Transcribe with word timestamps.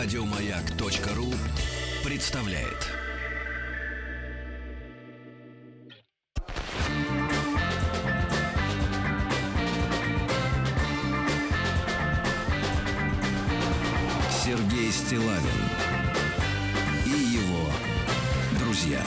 Радиомаяк.ру 0.00 1.26
представляет. 2.08 2.86
Сергей 14.30 14.92
Стилавин 14.92 15.40
и 17.04 17.10
его 17.10 17.66
друзья. 18.60 19.02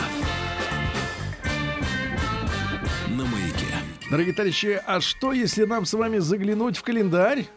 На 3.08 3.24
маяке. 3.24 3.66
Дорогие 4.10 4.34
товарищи, 4.34 4.82
а 4.86 5.00
что 5.00 5.32
если 5.32 5.64
нам 5.64 5.86
с 5.86 5.94
вами 5.94 6.18
заглянуть 6.18 6.76
в 6.76 6.84
календарь? 6.84 7.48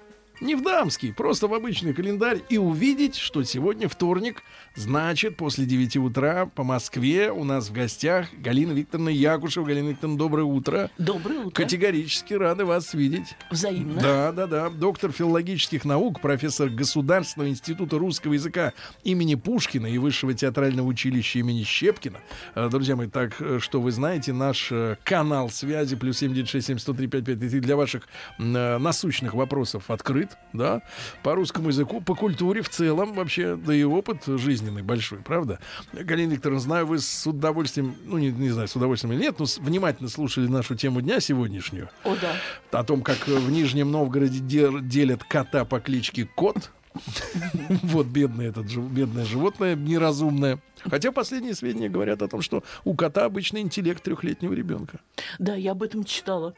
Не 0.40 0.56
в 0.56 0.62
дамский, 0.62 1.12
просто 1.12 1.46
в 1.46 1.54
обычный 1.54 1.94
календарь 1.94 2.40
и 2.48 2.58
увидеть, 2.58 3.16
что 3.16 3.44
сегодня 3.44 3.88
вторник, 3.88 4.42
значит, 4.74 5.36
после 5.36 5.64
9 5.64 5.96
утра 5.98 6.46
по 6.46 6.64
Москве 6.64 7.30
у 7.30 7.44
нас 7.44 7.68
в 7.68 7.72
гостях 7.72 8.26
Галина 8.34 8.72
Викторовна 8.72 9.10
Якушева. 9.10 9.64
Галина 9.64 9.90
Викторовна, 9.90 10.18
доброе 10.18 10.42
утро. 10.44 10.90
Доброе 10.98 11.38
утро. 11.38 11.62
Категорически 11.62 12.34
рады 12.34 12.64
вас 12.64 12.94
видеть. 12.94 13.36
Взаимно. 13.50 14.00
Да, 14.00 14.32
да, 14.32 14.46
да. 14.48 14.70
Доктор 14.70 15.12
филологических 15.12 15.84
наук, 15.84 16.20
профессор 16.20 16.68
Государственного 16.68 17.48
института 17.48 17.96
русского 17.98 18.32
языка 18.32 18.72
имени 19.04 19.36
Пушкина 19.36 19.86
и 19.86 19.98
Высшего 19.98 20.34
театрального 20.34 20.88
училища 20.88 21.38
имени 21.38 21.62
Щепкина. 21.62 22.18
Э, 22.56 22.68
Друзья 22.70 22.96
мои, 22.96 23.08
так 23.08 23.40
э, 23.40 23.60
что 23.60 23.80
вы 23.80 23.92
знаете, 23.92 24.32
наш 24.32 24.72
э, 24.72 24.96
канал 25.04 25.48
связи 25.48 25.94
плюс 25.94 26.18
7967 26.18 27.60
для 27.60 27.76
ваших 27.76 28.08
насущных 28.38 29.34
вопросов 29.34 29.90
открыт, 29.90 30.23
да, 30.52 30.82
по 31.22 31.34
русскому 31.34 31.68
языку, 31.68 32.00
по 32.00 32.14
культуре 32.14 32.62
в 32.62 32.68
целом 32.68 33.12
вообще, 33.14 33.56
да 33.56 33.74
и 33.74 33.82
опыт 33.82 34.22
жизненный 34.26 34.82
большой, 34.82 35.18
правда? 35.18 35.58
Галина 35.92 36.32
Викторовна, 36.32 36.60
знаю, 36.60 36.86
вы 36.86 36.98
с 36.98 37.26
удовольствием, 37.26 37.94
ну, 38.04 38.18
не, 38.18 38.30
не 38.30 38.50
знаю, 38.50 38.68
с 38.68 38.76
удовольствием 38.76 39.14
или 39.14 39.22
нет, 39.22 39.38
но 39.38 39.46
внимательно 39.60 40.08
слушали 40.08 40.46
нашу 40.46 40.74
тему 40.74 41.00
дня 41.00 41.20
сегодняшнюю 41.20 41.88
О, 42.04 42.14
да. 42.16 42.34
о 42.78 42.84
том, 42.84 43.02
как 43.02 43.26
в 43.26 43.50
Нижнем 43.50 43.90
Новгороде 43.90 44.38
де- 44.40 44.80
делят 44.80 45.24
кота 45.24 45.64
по 45.64 45.80
кличке 45.80 46.28
Кот. 46.34 46.70
Вот 47.82 48.06
бедное 48.06 48.48
этот 48.50 48.70
жив- 48.70 48.90
бедное 48.90 49.24
животное 49.24 49.74
неразумное. 49.74 50.60
Хотя 50.80 51.10
последние 51.12 51.54
сведения 51.54 51.88
говорят 51.88 52.22
о 52.22 52.28
том, 52.28 52.40
что 52.40 52.62
у 52.84 52.94
кота 52.94 53.24
обычный 53.24 53.62
интеллект 53.62 54.02
трехлетнего 54.02 54.52
ребенка. 54.52 55.00
Да, 55.38 55.54
я 55.56 55.72
об 55.72 55.82
этом 55.82 56.04
читала. 56.04 56.54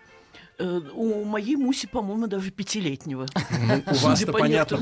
Э, 0.58 0.80
У 0.94 1.24
моей 1.24 1.56
Муси, 1.56 1.86
по-моему, 1.86 2.26
даже 2.26 2.50
пятилетнего. 2.50 3.26
Ну, 3.68 3.82
у 3.92 3.94
вас-то 3.96 4.32
понятно, 4.32 4.78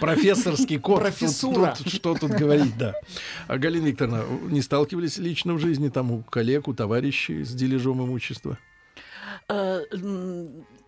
профессорский 0.00 0.78
кот. 0.78 0.96
Тут- 0.96 1.02
Профессура. 1.04 1.74
тут 1.76 1.92
что 1.92 2.14
тут 2.14 2.30
говорить, 2.30 2.76
да. 2.78 2.94
А, 3.48 3.58
Галина 3.58 3.86
Викторовна, 3.86 4.24
не 4.50 4.62
сталкивались 4.62 5.18
лично 5.18 5.54
в 5.54 5.58
жизни 5.58 5.88
там 5.88 6.10
у 6.12 6.22
коллег, 6.22 6.68
у 6.68 6.74
товарищей 6.74 7.44
с 7.44 7.52
дележом 7.52 8.02
имущества? 8.04 8.58
Э, 9.48 9.80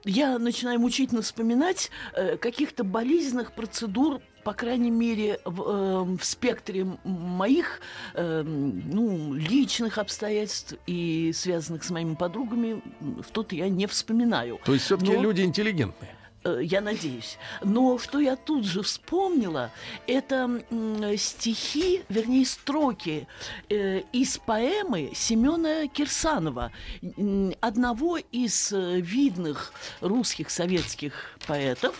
Я 0.04 0.38
начинаю 0.38 0.78
мучительно 0.80 1.22
вспоминать 1.22 1.90
э, 2.14 2.36
каких-то 2.36 2.84
болезненных 2.84 3.52
процедур, 3.52 4.20
по 4.48 4.54
крайней 4.54 4.90
мере, 4.90 5.40
в, 5.44 5.60
э, 5.60 6.16
в 6.16 6.24
спектре 6.24 6.86
моих 7.04 7.82
э, 8.14 8.42
ну, 8.42 9.34
личных 9.34 9.98
обстоятельств 9.98 10.72
и 10.86 11.32
связанных 11.34 11.84
с 11.84 11.90
моими 11.90 12.14
подругами, 12.14 12.80
в 12.98 13.30
тот 13.30 13.52
я 13.52 13.68
не 13.68 13.86
вспоминаю. 13.86 14.58
То 14.64 14.72
есть 14.72 14.86
все-таки 14.86 15.12
Но- 15.12 15.20
люди 15.20 15.42
интеллигентные. 15.42 16.16
Э, 16.48 16.60
Я 16.62 16.80
надеюсь. 16.80 17.38
Но 17.62 17.98
что 17.98 18.18
я 18.20 18.36
тут 18.36 18.64
же 18.64 18.82
вспомнила, 18.82 19.70
это 20.06 20.62
стихи, 21.16 22.02
вернее, 22.08 22.46
строки 22.46 23.26
э, 23.68 24.00
из 24.12 24.38
поэмы 24.38 25.12
Семена 25.14 25.86
Кирсанова, 25.88 26.72
одного 27.60 28.18
из 28.18 28.72
э, 28.72 29.00
видных 29.00 29.72
русских 30.00 30.50
советских 30.50 31.38
поэтов. 31.46 31.96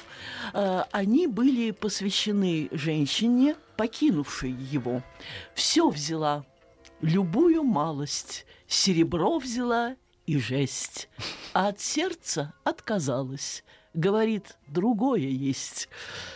Они 0.52 1.26
были 1.26 1.70
посвящены 1.70 2.68
женщине, 2.72 3.56
покинувшей 3.76 4.50
его. 4.50 5.02
Все 5.54 5.88
взяла, 5.88 6.44
любую 7.00 7.62
малость, 7.62 8.46
серебро 8.66 9.38
взяла 9.38 9.96
и 10.26 10.38
жесть, 10.38 11.08
а 11.52 11.68
от 11.68 11.80
сердца 11.80 12.52
отказалась. 12.64 13.64
Говорит, 13.94 14.56
другое 14.68 15.20
есть. 15.20 15.88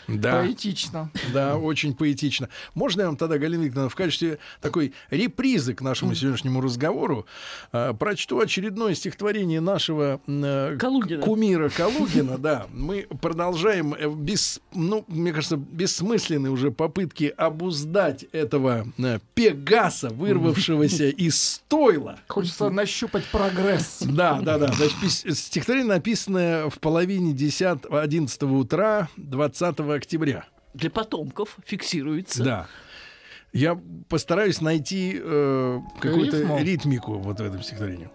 Да. 0.08 0.40
Поэтично. 0.40 1.10
Да, 1.32 1.56
очень 1.56 1.94
поэтично. 1.94 2.48
Можно 2.74 3.02
я 3.02 3.06
вам 3.08 3.16
тогда, 3.16 3.38
Галина 3.38 3.62
Викторовна, 3.62 3.90
в 3.90 3.94
качестве 3.94 4.38
такой 4.60 4.94
репризы 5.10 5.74
к 5.74 5.80
нашему 5.82 6.14
сегодняшнему 6.14 6.60
разговору 6.60 7.26
э, 7.72 7.92
прочту 7.98 8.40
очередное 8.40 8.94
стихотворение 8.94 9.60
нашего 9.60 10.20
э, 10.26 10.76
Калугина. 10.78 11.22
кумира 11.22 11.68
Калугина. 11.68 12.38
Да, 12.38 12.66
мы 12.72 13.06
продолжаем 13.20 13.94
э, 13.94 14.10
без, 14.10 14.60
ну, 14.74 15.04
мне 15.08 15.32
кажется, 15.32 15.56
бессмысленные 15.56 16.50
уже 16.50 16.70
попытки 16.70 17.32
обуздать 17.36 18.24
этого 18.32 18.86
э, 18.98 19.18
Пегаса, 19.34 20.08
вырвавшегося 20.10 21.08
из 21.10 21.40
стойла. 21.40 22.18
Хочется 22.28 22.70
нащупать 22.70 23.24
прогресс. 23.26 23.98
Да, 24.00 24.40
да, 24.40 24.58
да. 24.58 24.72
Значит, 24.72 25.36
стихотворение 25.38 25.88
написанное 25.88 26.68
в 26.70 26.78
половине 26.78 27.32
10 27.42 27.86
11 27.90 28.42
утра 28.44 29.08
20 29.16 29.80
октября. 29.80 30.44
Для 30.74 30.90
потомков 30.90 31.56
фиксируется. 31.66 32.44
Да. 32.44 32.66
Я 33.52 33.78
постараюсь 34.08 34.60
найти 34.60 35.20
э, 35.20 35.80
какую-то 36.00 36.58
ритмику 36.58 37.14
вот 37.14 37.40
в 37.40 37.42
этом 37.42 37.62
стихотворении. 37.62 38.10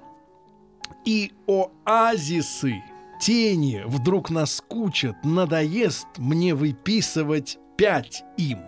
И 1.06 1.34
оазисы, 1.46 2.82
тени 3.22 3.84
вдруг 3.86 4.30
наскучат, 4.30 5.16
надоест 5.26 6.08
мне 6.18 6.56
выписывать 6.56 7.58
пять 7.78 8.24
им. 8.38 8.60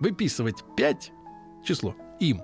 Выписывать 0.00 0.62
пять 0.76 1.12
число 1.64 1.96
им. 2.20 2.42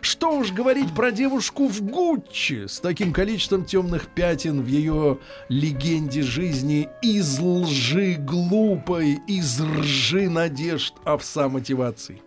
Что 0.00 0.38
уж 0.38 0.52
говорить 0.52 0.94
про 0.94 1.10
девушку 1.10 1.68
в 1.68 1.80
Гуччи 1.82 2.66
с 2.66 2.80
таким 2.80 3.12
количеством 3.12 3.64
темных 3.64 4.08
пятен 4.08 4.62
в 4.62 4.66
ее 4.66 5.18
легенде 5.48 6.22
жизни 6.22 6.88
из 7.02 7.38
лжи 7.38 8.16
глупой, 8.18 9.18
из 9.26 9.60
ржи 9.60 10.28
надежд 10.28 10.94
овса 11.04 11.48
мотиваций. 11.48 12.22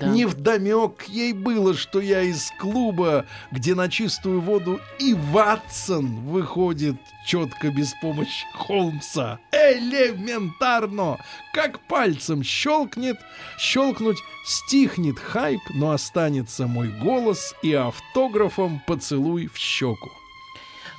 Да. 0.00 0.06
Невдомек 0.08 1.04
ей 1.08 1.32
было, 1.32 1.74
что 1.74 2.00
я 2.00 2.22
из 2.22 2.50
клуба, 2.58 3.26
где 3.50 3.74
на 3.74 3.88
чистую 3.88 4.40
воду 4.40 4.80
и 4.98 5.14
Ватсон 5.14 6.20
выходит 6.26 6.96
четко 7.26 7.70
без 7.70 7.92
помощи 8.00 8.46
Холмса. 8.54 9.38
Элементарно! 9.52 11.18
Как 11.52 11.80
пальцем 11.80 12.42
щелкнет, 12.42 13.18
щелкнуть 13.58 14.18
стихнет 14.44 15.18
хайп, 15.18 15.60
но 15.74 15.92
останется 15.92 16.66
мой 16.66 16.88
голос 16.88 17.54
и 17.62 17.72
автографом 17.72 18.82
поцелуй 18.86 19.46
в 19.46 19.56
щеку. 19.56 20.10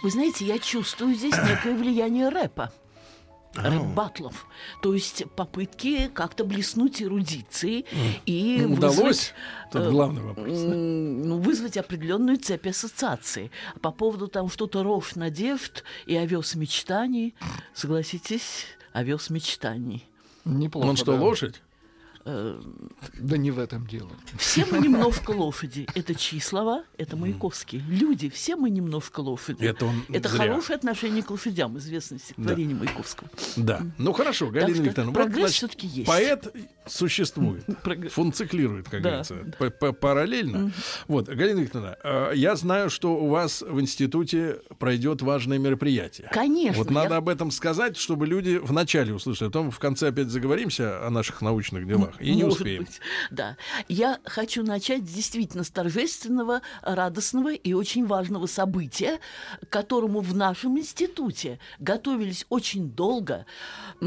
Вы 0.03 0.11
знаете, 0.11 0.45
я 0.45 0.59
чувствую 0.59 1.15
здесь 1.15 1.35
некое 1.35 1.75
влияние 1.75 2.29
рэпа. 2.29 2.71
Рэп-батлов. 3.55 4.47
То 4.81 4.93
есть 4.93 5.23
попытки 5.35 6.07
как-то 6.13 6.43
блеснуть 6.45 7.01
эрудицией 7.01 7.85
и 8.25 8.59
Ну, 8.67 8.73
Удалось? 8.75 8.97
вызвать, 8.97 9.33
Тут 9.71 9.81
э, 9.81 9.89
главный 9.91 10.21
вопрос. 10.21 10.47
ну, 10.47 11.37
вызвать 11.39 11.77
определенную 11.77 12.37
цепь 12.37 12.67
ассоциаций. 12.67 13.51
По 13.81 13.91
поводу 13.91 14.27
там 14.27 14.49
что-то 14.49 14.83
рожь 14.83 15.15
надежд 15.15 15.83
и 16.05 16.15
овес 16.15 16.55
мечтаний, 16.55 17.33
согласитесь, 17.73 18.65
овес 18.93 19.29
мечтаний. 19.29 20.05
Неплохо. 20.43 20.87
Он 20.87 20.95
что, 20.97 21.13
да. 21.13 21.21
лошадь? 21.21 21.61
Э, 22.27 22.59
Да 23.19 23.37
не 23.37 23.51
в 23.51 23.59
этом 23.59 23.85
дело. 23.85 24.09
Все 24.37 24.65
мы 24.65 24.79
немножко 24.79 25.31
лошади. 25.31 25.87
Это 25.93 26.15
чьи 26.15 26.39
слова? 26.39 26.83
Это 26.97 27.15
Маяковский. 27.15 27.83
Люди, 27.87 28.29
все 28.29 28.55
мы 28.55 28.69
немножко 28.71 29.19
лошади. 29.19 29.63
Это 29.63 29.85
он 29.85 30.03
Это 30.09 30.29
зря. 30.29 30.37
хорошее 30.39 30.77
отношение 30.77 31.21
к 31.23 31.29
лошадям, 31.29 31.77
известное 31.77 32.17
стихотворение 32.19 32.75
Маяковского. 32.75 33.29
Да. 33.57 33.81
Ну 33.99 34.11
хорошо, 34.13 34.49
Галина 34.49 34.73
что 34.75 34.83
Викторовна. 34.83 35.11
вот, 35.11 35.15
прогресс 35.23 35.39
значит, 35.41 35.55
всё-таки 35.57 35.87
есть. 35.87 36.07
Поэт 36.07 36.53
существует. 36.87 37.63
Прогресс. 37.83 38.13
Функциклирует, 38.13 38.89
как 38.89 39.01
Да. 39.01 39.09
говорится, 39.09 39.35
п- 39.59 39.69
п- 39.69 39.93
параллельно. 39.93 40.71
Вот, 41.07 41.27
Галина 41.27 41.59
Викторовна, 41.59 41.97
э, 42.03 42.31
я 42.35 42.55
знаю, 42.55 42.89
что 42.89 43.15
у 43.17 43.27
вас 43.29 43.61
в 43.61 43.79
институте 43.79 44.59
пройдет 44.79 45.21
важное 45.21 45.57
мероприятие. 45.59 46.29
Конечно, 46.31 46.77
Вот 46.83 46.89
надо 46.91 47.11
я- 47.15 47.17
об 47.17 47.29
этом 47.29 47.51
сказать, 47.51 47.97
чтобы 47.97 48.25
люди 48.25 48.59
вначале 48.61 49.13
услышали. 49.13 49.47
А 49.47 49.51
Потом 49.51 49.69
в 49.71 49.79
конце 49.79 50.07
опять 50.09 50.29
заговоримся 50.29 51.05
о 51.05 51.09
наших 51.09 51.41
научных 51.41 51.87
делах. 51.87 52.14
И 52.19 52.35
не 52.35 52.43
Может 52.43 52.59
успеем. 52.59 52.83
быть, 52.83 52.99
да. 53.31 53.57
Я 53.87 54.19
хочу 54.25 54.63
начать 54.63 55.03
действительно 55.03 55.63
с 55.63 55.69
торжественного, 55.69 56.61
радостного 56.81 57.53
и 57.53 57.73
очень 57.73 58.05
важного 58.05 58.45
события, 58.45 59.19
к 59.61 59.69
которому 59.69 60.21
в 60.21 60.35
нашем 60.35 60.77
институте 60.79 61.59
готовились 61.79 62.45
очень 62.49 62.89
долго, 62.89 63.45
э, 64.01 64.05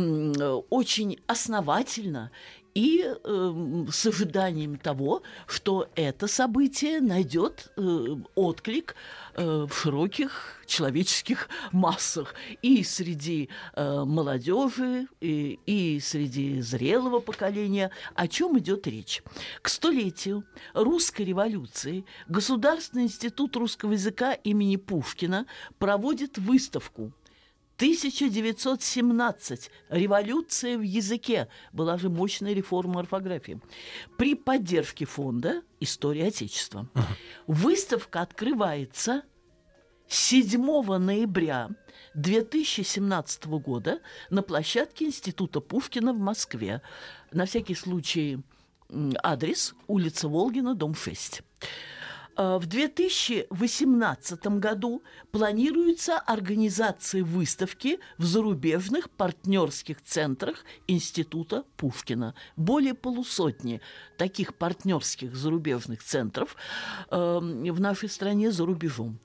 очень 0.71 1.19
основательно 1.27 2.31
и 2.75 3.05
э, 3.05 3.85
с 3.91 4.07
ожиданием 4.07 4.77
того, 4.77 5.23
что 5.47 5.89
это 5.95 6.27
событие 6.27 7.01
найдет 7.01 7.73
э, 7.77 8.17
отклик 8.35 8.95
э, 9.35 9.67
в 9.69 9.75
широких 9.75 10.59
человеческих 10.67 11.49
массах 11.73 12.35
и 12.63 12.85
среди 12.85 13.49
э, 13.75 14.05
молодежи, 14.05 15.09
и, 15.21 15.59
и 15.67 15.99
среди 16.01 16.61
зрелого 16.61 17.21
поколения. 17.21 17.91
О 18.15 18.29
чем 18.29 18.59
идет 18.59 18.87
речь? 18.87 19.23
К 19.63 19.69
столетию 19.69 20.45
русской 20.75 21.23
революции 21.23 22.05
Государственный 22.29 23.05
институт 23.05 23.57
русского 23.57 23.93
языка 23.93 24.33
имени 24.35 24.77
Пушкина 24.77 25.47
проводит 25.79 26.39
выставку 26.39 27.13
1917. 27.79 29.71
Революция 29.89 30.77
в 30.77 30.83
языке. 30.83 31.47
Была 31.73 31.97
же 31.97 32.09
мощная 32.09 32.53
реформа 32.53 33.01
орфографии. 33.01 33.61
При 34.17 34.35
поддержке 34.35 35.05
фонда 35.05 35.63
«История 35.79 36.27
Отечества». 36.27 36.89
Выставка 37.47 38.23
открывается 38.23 39.23
7 40.09 40.61
ноября 40.99 41.69
2017 42.15 43.47
года 43.47 44.01
на 44.29 44.43
площадке 44.43 45.05
Института 45.05 45.61
Пушкина 45.61 46.13
в 46.13 46.19
Москве. 46.19 46.83
На 47.31 47.47
всякий 47.47 47.77
случай 47.77 48.41
адрес 49.23 49.77
улица 49.87 50.29
Волгина, 50.29 50.75
дом 50.75 50.97
6. 50.97 51.43
Э, 52.39 52.59
в 52.59 52.67
2018 52.67 54.47
году 54.59 55.03
планируется 55.33 56.19
организация 56.19 57.25
выставки 57.25 57.99
в 58.17 58.25
зарубежных 58.25 59.11
партнерских 59.11 60.03
центрах 60.03 60.65
Института 60.87 61.65
Пушкина. 61.77 62.35
Более 62.57 62.95
полусотни 62.95 63.81
таких 64.17 64.55
партнерских 64.55 65.35
зарубежных 65.35 66.05
центров 66.05 66.57
э, 67.11 67.39
в 67.41 67.81
нашей 67.81 68.09
стране 68.09 68.53
за 68.53 68.65
рубежом. 68.65 69.19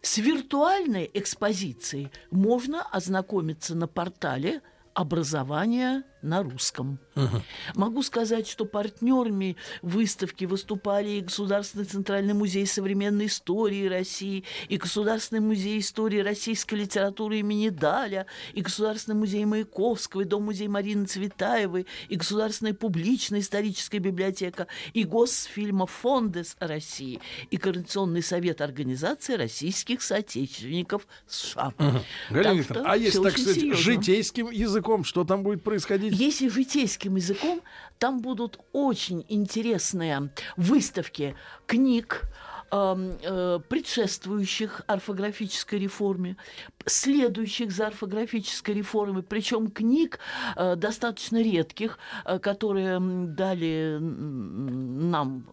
С 0.00 0.18
виртуальной 0.18 1.10
экспозицией 1.12 2.10
можно 2.30 2.82
ознакомиться 2.82 3.74
на 3.74 3.88
портале 3.88 4.62
образования 4.94 6.04
на 6.22 6.42
русском. 6.42 6.98
Угу. 7.16 7.42
Могу 7.74 8.02
сказать, 8.02 8.46
что 8.46 8.64
партнерами 8.64 9.56
выставки 9.82 10.44
выступали 10.44 11.10
и 11.10 11.20
Государственный 11.20 11.84
Центральный 11.84 12.34
музей 12.34 12.66
современной 12.66 13.26
истории 13.26 13.86
России, 13.86 14.44
и 14.68 14.76
Государственный 14.76 15.40
музей 15.40 15.80
истории 15.80 16.20
российской 16.20 16.76
литературы 16.76 17.38
имени 17.38 17.68
Даля, 17.68 18.26
и 18.52 18.60
Государственный 18.60 19.16
музей 19.16 19.44
Маяковского, 19.44 20.22
и 20.22 20.24
Дом-музей 20.24 20.68
Марины 20.68 21.06
Цветаевой, 21.06 21.86
и 22.08 22.16
Государственная 22.16 22.74
публичная 22.74 23.40
историческая 23.40 23.98
библиотека, 23.98 24.66
и 24.92 25.04
Госфильмофондес 25.04 26.56
России, 26.60 27.20
и 27.50 27.56
Координационный 27.56 28.22
совет 28.22 28.60
организации 28.60 29.34
российских 29.34 30.02
соотечественников 30.02 31.06
США. 31.26 31.72
Угу. 31.78 31.98
Галина 32.30 32.52
Викторовна, 32.52 32.92
а 32.92 32.96
если, 32.96 33.22
так 33.22 33.32
сказать, 33.32 33.54
серьезно. 33.56 33.82
житейским 33.82 34.50
языком, 34.50 35.04
что 35.04 35.24
там 35.24 35.42
будет 35.42 35.62
происходить? 35.62 36.09
Если 36.12 36.48
житейским 36.48 37.14
языком, 37.14 37.62
там 38.00 38.20
будут 38.20 38.58
очень 38.72 39.24
интересные 39.28 40.32
выставки 40.56 41.36
книг, 41.68 42.22
предшествующих 42.70 44.82
орфографической 44.86 45.78
реформе, 45.78 46.36
следующих 46.86 47.72
за 47.72 47.88
орфографической 47.88 48.74
реформой, 48.74 49.22
причем 49.22 49.70
книг 49.70 50.18
э, 50.56 50.76
достаточно 50.76 51.42
редких, 51.42 51.98
э, 52.24 52.38
которые 52.38 52.98
дали 53.00 53.98
нам 54.00 55.44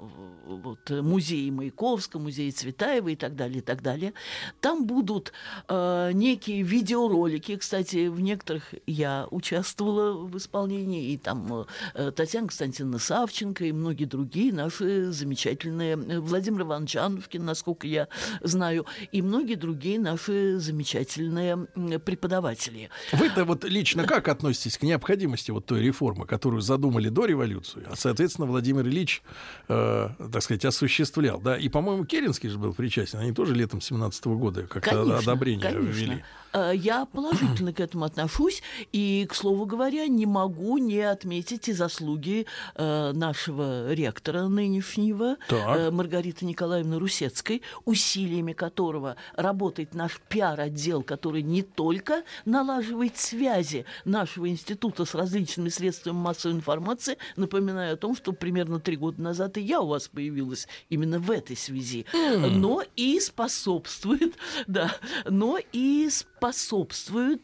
вот, 0.46 0.90
музей 0.90 1.52
Маяковского, 1.52 2.22
музей 2.22 2.52
Цветаева 2.52 3.10
и 3.10 3.16
так 3.16 3.36
далее, 3.36 3.60
и 3.60 3.62
так 3.62 3.82
далее. 3.82 4.14
Там 4.62 4.86
будут 4.86 5.34
э, 5.68 6.12
некие 6.14 6.62
видеоролики. 6.62 7.58
Кстати, 7.58 8.08
в 8.08 8.22
некоторых 8.22 8.74
я 8.86 9.28
участвовала 9.32 10.26
в 10.26 10.38
исполнении, 10.38 11.12
и 11.12 11.18
там 11.18 11.66
э, 11.94 12.12
Татьяна 12.12 12.48
Константиновна 12.48 13.00
Савченко 13.00 13.66
и 13.66 13.72
многие 13.72 14.06
другие 14.06 14.54
наши 14.54 15.12
замечательные, 15.12 15.94
э, 15.94 16.20
Владимир 16.20 16.62
Иванович 16.62 16.96
Анушкин, 17.08 17.44
насколько 17.44 17.88
я 17.88 18.08
знаю, 18.42 18.86
и 19.12 19.22
многие 19.22 19.56
другие 19.56 20.00
наши 20.00 20.60
замечательные 20.60 21.58
преподаватели. 22.06 22.90
Вы-то 23.12 23.46
вот 23.46 23.64
лично 23.64 24.06
как 24.06 24.28
относитесь 24.28 24.78
к 24.78 24.84
необходимости 24.84 25.52
вот 25.52 25.66
той 25.66 25.82
реформы, 25.82 26.26
которую 26.26 26.62
задумали 26.62 27.10
до 27.10 27.26
революции, 27.26 27.84
а, 27.90 27.96
соответственно, 27.96 28.48
Владимир 28.48 28.86
Ильич 28.86 29.24
э, 29.68 30.10
так 30.32 30.42
сказать, 30.42 30.66
осуществлял, 30.66 31.40
да, 31.40 31.58
и, 31.58 31.70
по-моему, 31.70 32.06
Керенский 32.06 32.50
же 32.50 32.58
был 32.58 32.74
причастен, 32.74 33.20
они 33.20 33.32
тоже 33.32 33.56
летом 33.56 33.82
17 33.82 34.26
-го 34.26 34.38
года 34.38 34.64
как-то 34.64 35.18
одобрение 35.18 35.72
конечно. 35.72 35.90
ввели. 35.90 36.24
Э, 36.54 36.72
я 36.74 37.06
положительно 37.06 37.74
к 37.74 37.80
этому 37.80 38.06
отношусь, 38.06 38.62
и, 38.92 39.26
к 39.30 39.36
слову 39.36 39.66
говоря, 39.66 40.08
не 40.08 40.26
могу 40.26 40.78
не 40.78 41.02
отметить 41.02 41.68
и 41.70 41.74
заслуги 41.74 42.46
э, 42.76 43.12
нашего 43.14 43.94
ректора 43.94 44.48
нынешнего, 44.48 45.38
так. 45.48 45.92
Маргариты 45.92 46.46
Николаевны 46.46 46.97
Русецкой, 47.00 47.62
усилиями 47.86 48.54
которого 48.54 49.16
работает 49.36 49.94
наш 49.94 50.20
пиар-отдел, 50.30 51.04
который 51.04 51.42
не 51.42 51.64
только 51.64 52.24
налаживает 52.46 53.18
связи 53.18 53.86
нашего 54.06 54.50
института 54.50 55.06
с 55.06 55.14
различными 55.16 55.70
средствами 55.70 56.16
массовой 56.16 56.56
информации, 56.56 57.18
напоминаю 57.36 57.94
о 57.94 57.98
том, 57.98 58.16
что 58.16 58.32
примерно 58.32 58.80
три 58.80 58.96
года 58.96 59.22
назад 59.22 59.58
и 59.58 59.62
я 59.62 59.82
у 59.82 59.88
вас 59.88 60.08
появилась 60.08 60.68
именно 60.90 61.20
в 61.20 61.32
этой 61.32 61.56
связи, 61.56 62.06
mm. 62.14 62.50
но 62.50 62.84
и 62.96 63.20
способствует, 63.20 64.36
да, 64.68 64.96
но 65.26 65.60
и 65.72 66.10
способствует 66.10 66.37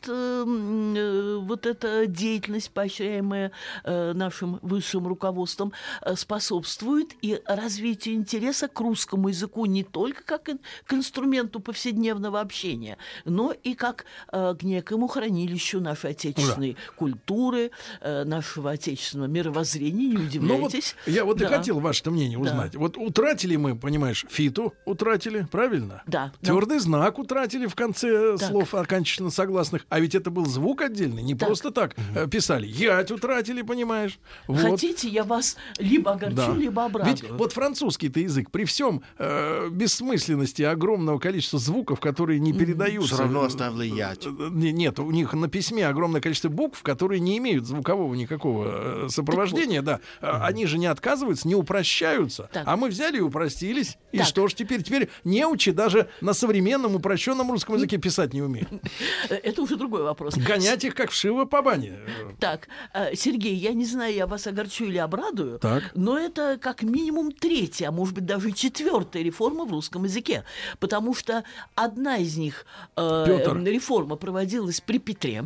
э, 0.07 0.45
э, 0.45 1.37
вот 1.41 1.65
эта 1.65 2.07
деятельность, 2.07 2.71
поощряемая 2.71 3.51
э, 3.83 4.13
нашим 4.13 4.59
высшим 4.61 5.07
руководством, 5.07 5.73
э, 6.01 6.15
способствует 6.15 7.13
и 7.21 7.41
развитию 7.45 8.15
интереса 8.15 8.67
к 8.67 8.79
русскому 8.79 9.29
языку 9.29 9.65
не 9.65 9.83
только 9.83 10.23
как 10.23 10.43
к 10.43 10.93
инструменту 10.93 11.59
повседневного 11.59 12.39
общения, 12.39 12.97
но 13.25 13.53
и 13.63 13.73
как 13.73 14.05
к 14.31 14.57
некому 14.61 15.07
хранилищу 15.07 15.79
нашей 15.79 16.11
отечественной 16.11 16.73
да. 16.73 16.79
культуры, 16.95 17.71
нашего 18.01 18.71
отечественного 18.71 19.27
мировоззрения, 19.27 20.07
не 20.07 20.17
удивляйтесь. 20.17 20.95
Ну, 21.05 21.11
вот 21.11 21.15
я 21.15 21.25
вот 21.25 21.37
да. 21.37 21.45
и 21.45 21.47
хотел 21.49 21.79
ваше 21.79 22.09
мнение 22.09 22.37
узнать 22.37 22.53
узнать. 22.53 22.75
Вот 22.75 22.97
утратили 22.97 23.55
мы, 23.55 23.75
понимаешь, 23.75 24.25
фиту 24.29 24.73
утратили, 24.85 25.47
правильно? 25.51 26.03
Да. 26.07 26.31
Твердый 26.41 26.77
да. 26.77 26.83
знак 26.83 27.19
утратили 27.19 27.65
в 27.67 27.75
конце 27.75 28.37
так. 28.37 28.49
слов 28.49 28.73
окончательно 28.83 29.29
согласных. 29.29 29.85
А 29.89 29.99
ведь 29.99 30.15
это 30.15 30.29
был 30.31 30.45
звук 30.45 30.81
отдельный, 30.81 31.23
не 31.23 31.35
так. 31.35 31.47
просто 31.47 31.71
так 31.71 31.95
угу. 31.97 32.27
писали. 32.29 32.67
Ять 32.67 33.11
утратили, 33.11 33.61
понимаешь? 33.61 34.19
Вот. 34.47 34.59
Хотите, 34.59 35.07
я 35.09 35.23
вас 35.23 35.57
либо 35.77 36.11
огорчу, 36.11 36.35
да. 36.35 36.53
либо 36.53 36.85
обрадую. 36.85 37.15
Ведь 37.15 37.29
вот 37.29 37.53
французский-то 37.53 38.19
язык 38.19 38.51
при 38.51 38.65
всем 38.65 39.01
э, 39.17 39.69
бессмысленности 39.69 40.61
огромного 40.61 41.19
количества 41.19 41.59
звуков, 41.59 41.99
которые 41.99 42.39
не 42.39 42.53
передаются. 42.53 43.15
Все 43.15 43.23
равно 43.23 43.43
оставили 43.43 43.85
ять. 43.85 44.25
Э, 44.25 44.29
нет, 44.51 44.99
у 44.99 45.11
них 45.11 45.33
на 45.33 45.47
письме 45.47 45.87
огромное 45.87 46.21
количество 46.21 46.49
букв, 46.49 46.81
которые 46.83 47.19
не 47.19 47.37
имеют 47.37 47.65
звукового 47.65 48.13
никакого 48.13 49.07
сопровождения, 49.09 49.81
так 49.81 50.01
да. 50.21 50.29
Угу. 50.29 50.43
Они 50.43 50.65
же 50.65 50.77
не 50.77 50.87
отказываются, 50.87 51.47
не 51.47 51.55
упрощаются. 51.55 52.49
Так. 52.51 52.63
А 52.65 52.77
мы 52.77 52.89
взяли 52.89 53.17
и 53.17 53.21
упростились. 53.21 53.97
И 54.11 54.19
так. 54.19 54.27
что 54.27 54.47
ж 54.47 54.53
теперь? 54.53 54.83
Теперь 54.83 55.09
неучи 55.23 55.71
даже 55.71 56.09
на 56.21 56.33
современном 56.33 56.95
упрощенном 56.95 57.51
русском 57.51 57.75
языке 57.75 57.97
писать 57.97 58.33
не 58.33 58.41
умеют. 58.41 58.69
Это 59.29 59.61
уже 59.61 59.75
другой 59.75 60.03
вопрос. 60.03 60.35
Гонять 60.35 60.83
их 60.83 60.95
как 60.95 61.11
вшиво 61.11 61.45
по 61.45 61.61
бане. 61.61 61.99
Так, 62.39 62.67
э, 62.93 63.15
Сергей, 63.15 63.55
я 63.55 63.73
не 63.73 63.85
знаю, 63.85 64.13
я 64.13 64.27
вас 64.27 64.47
огорчу 64.47 64.85
или 64.85 64.97
обрадую, 64.97 65.59
так. 65.59 65.91
но 65.95 66.17
это 66.17 66.57
как 66.61 66.83
минимум 66.83 67.31
третья, 67.31 67.89
а 67.89 67.91
может 67.91 68.15
быть 68.15 68.25
даже 68.25 68.51
четвертая 68.51 69.23
реформа 69.23 69.65
в 69.65 69.71
русском 69.71 70.03
языке. 70.03 70.43
Потому 70.79 71.13
что 71.13 71.43
одна 71.75 72.17
из 72.17 72.37
них, 72.37 72.65
э, 72.95 73.25
реформа, 73.65 74.15
проводилась 74.15 74.81
при 74.81 74.99
Петре, 74.99 75.45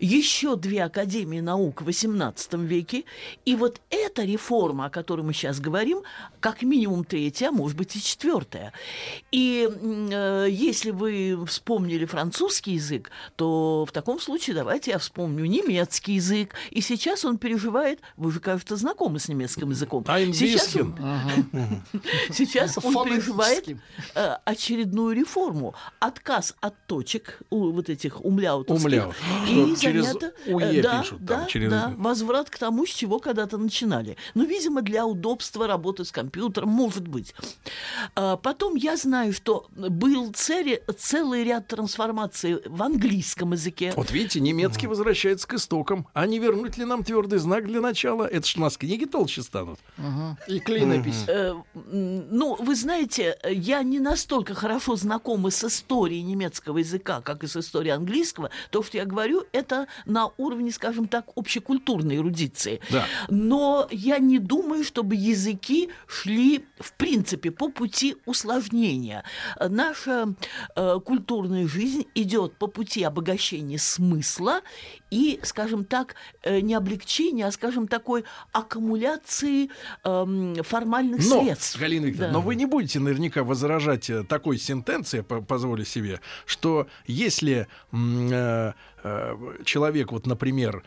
еще 0.00 0.56
две 0.56 0.84
академии 0.84 1.40
наук 1.40 1.82
в 1.82 1.88
XVIII 1.88 2.64
веке, 2.64 3.04
и 3.44 3.54
вот 3.56 3.80
эта 3.90 4.24
реформа, 4.24 4.86
о 4.86 4.90
которой 4.90 5.22
мы 5.22 5.32
сейчас 5.32 5.60
говорим, 5.60 6.02
как 6.40 6.62
минимум 6.62 7.04
третья, 7.04 7.48
а 7.48 7.52
может 7.52 7.76
быть 7.76 7.96
и 7.96 8.02
четвертая. 8.02 8.72
И 9.30 9.68
э, 9.70 10.46
если 10.50 10.90
вы 10.90 11.44
вспомнили 11.46 12.04
французский 12.04 12.57
русский 12.58 12.72
язык, 12.72 13.10
то 13.36 13.84
в 13.88 13.92
таком 13.92 14.18
случае 14.20 14.56
давайте 14.56 14.90
я 14.90 14.98
вспомню 14.98 15.44
немецкий 15.46 16.14
язык. 16.14 16.54
И 16.70 16.80
сейчас 16.80 17.24
он 17.24 17.38
переживает, 17.38 18.00
вы 18.16 18.32
же, 18.32 18.40
кажется, 18.40 18.74
знакомы 18.76 19.20
с 19.20 19.28
немецким 19.28 19.70
языком. 19.70 20.02
Ein 20.08 20.32
Сейчас 20.38 20.74
он, 20.74 20.92
bisschen. 20.94 21.82
сейчас 22.32 22.78
он 22.82 23.04
переживает 23.04 23.68
э, 24.14 24.36
очередную 24.44 25.14
реформу. 25.14 25.74
Отказ 26.00 26.56
от 26.60 26.74
точек, 26.86 27.38
у, 27.50 27.70
вот 27.70 27.88
этих 27.88 28.24
умляутовских. 28.24 28.86
Умляут. 28.86 29.14
И 29.48 29.76
занято... 29.76 30.32
Э, 30.46 30.82
да, 30.82 31.00
пишут 31.02 31.18
там, 31.18 31.40
да, 31.40 31.46
через- 31.46 31.70
да, 31.70 31.94
возврат 31.96 32.50
к 32.50 32.58
тому, 32.58 32.86
с 32.86 32.90
чего 32.90 33.20
когда-то 33.20 33.56
начинали. 33.58 34.16
Ну, 34.34 34.44
видимо, 34.44 34.82
для 34.82 35.06
удобства 35.06 35.66
работы 35.68 36.04
с 36.04 36.10
компьютером, 36.10 36.70
может 36.70 37.06
быть. 37.06 37.34
А, 38.16 38.36
Потом 38.36 38.74
я 38.76 38.96
знаю, 38.96 39.32
что 39.32 39.66
был 39.76 40.32
цели- 40.32 40.82
целый 40.98 41.44
ряд 41.44 41.66
трансформаций 41.68 42.47
в 42.54 42.82
английском 42.82 43.52
языке. 43.52 43.92
Вот 43.96 44.10
видите, 44.10 44.40
немецкий 44.40 44.86
возвращается 44.86 45.46
к 45.46 45.54
истокам. 45.54 46.06
А 46.14 46.26
не 46.26 46.38
вернуть 46.38 46.76
ли 46.78 46.84
нам 46.84 47.04
твердый 47.04 47.38
знак 47.38 47.66
для 47.66 47.80
начала? 47.80 48.24
Это 48.24 48.46
ж 48.46 48.56
у 48.56 48.60
нас 48.60 48.76
книги 48.76 49.04
толще 49.04 49.42
станут. 49.42 49.78
Мгм. 49.96 50.36
И 50.48 50.58
клинопись. 50.60 51.24
Э, 51.28 51.54
м, 51.74 52.28
Ну, 52.30 52.56
вы 52.60 52.74
знаете, 52.74 53.36
я 53.44 53.82
не 53.82 54.00
настолько 54.00 54.54
хорошо 54.54 54.96
знакома 54.96 55.50
с 55.50 55.64
историей 55.64 56.22
немецкого 56.22 56.78
языка, 56.78 57.20
как 57.20 57.44
и 57.44 57.46
с 57.46 57.56
историей 57.56 57.92
английского. 57.94 58.50
То, 58.70 58.82
что 58.82 58.98
я 58.98 59.04
говорю, 59.04 59.44
это 59.52 59.86
на 60.06 60.30
уровне, 60.36 60.70
скажем 60.72 61.08
так, 61.08 61.26
общекультурной 61.36 62.16
эрудиции. 62.16 62.80
Да. 62.90 63.06
Но 63.28 63.86
я 63.90 64.18
не 64.18 64.38
думаю, 64.38 64.84
чтобы 64.84 65.14
языки 65.16 65.88
шли, 66.06 66.64
в 66.80 66.92
принципе, 66.92 67.50
по 67.50 67.68
пути 67.68 68.16
усложнения. 68.26 69.24
Э, 69.58 69.68
Наша 69.68 70.34
э, 70.76 70.98
культурная 71.04 71.66
жизнь 71.68 72.06
идет 72.38 72.54
по 72.56 72.66
пути 72.66 73.02
обогащения 73.02 73.78
смысла 73.78 74.60
и, 75.10 75.40
скажем 75.42 75.84
так, 75.84 76.14
э, 76.42 76.60
не 76.60 76.74
облегчения, 76.74 77.46
а, 77.46 77.52
скажем, 77.52 77.88
такой 77.88 78.24
аккумуляции 78.52 79.70
эм, 80.04 80.54
формальных 80.62 81.20
Но, 81.28 81.42
средств. 81.42 81.78
Галина 81.80 82.06
Викторовна, 82.06 82.32
Да. 82.32 82.38
но 82.38 82.44
вы 82.44 82.54
не 82.54 82.66
будете 82.66 83.00
наверняка 83.00 83.42
возражать 83.44 84.10
э, 84.10 84.24
такой 84.24 84.58
сентенции, 84.58 85.20
по- 85.20 85.40
позволю 85.40 85.84
себе, 85.84 86.20
что 86.46 86.86
если 87.06 87.66
э, 87.92 88.72
э, 89.02 89.36
человек, 89.64 90.12
вот, 90.12 90.26
например, 90.26 90.84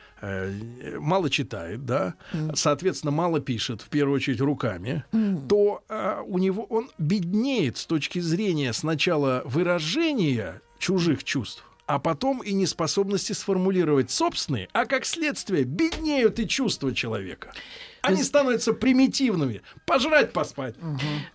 мало 0.99 1.29
читает, 1.29 1.85
да, 1.85 2.13
соответственно, 2.53 3.11
мало 3.11 3.39
пишет, 3.39 3.81
в 3.81 3.89
первую 3.89 4.15
очередь 4.17 4.39
руками, 4.41 5.03
то 5.49 5.83
э, 5.89 6.21
у 6.25 6.37
него 6.37 6.63
он 6.65 6.89
беднеет 6.97 7.77
с 7.77 7.85
точки 7.85 8.19
зрения 8.19 8.73
сначала 8.73 9.41
выражения 9.45 10.61
чужих 10.81 11.23
чувств, 11.23 11.63
а 11.85 11.99
потом 11.99 12.41
и 12.41 12.51
неспособности 12.51 13.33
сформулировать 13.33 14.11
собственные, 14.11 14.67
а 14.73 14.85
как 14.85 15.05
следствие 15.05 15.63
беднеют 15.63 16.39
и 16.39 16.47
чувства 16.47 16.93
человека. 16.93 17.53
Они 18.01 18.23
становятся 18.23 18.73
примитивными. 18.73 19.61
Пожрать, 19.85 20.33
поспать. 20.33 20.75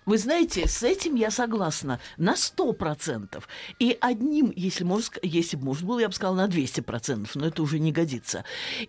Вы 0.04 0.18
знаете, 0.18 0.66
с 0.68 0.82
этим 0.82 1.14
я 1.14 1.30
согласна 1.30 2.00
на 2.16 2.34
100%. 2.34 3.42
И 3.78 3.96
одним, 4.00 4.52
если, 4.54 4.84
можно, 4.84 5.14
если 5.22 5.56
бы 5.56 5.64
можно 5.64 5.86
было, 5.86 5.98
я 6.00 6.08
бы 6.08 6.14
сказала 6.14 6.36
на 6.36 6.48
200%, 6.48 7.28
но 7.34 7.46
это 7.46 7.62
уже 7.62 7.78
не 7.78 7.92
годится. 7.92 8.44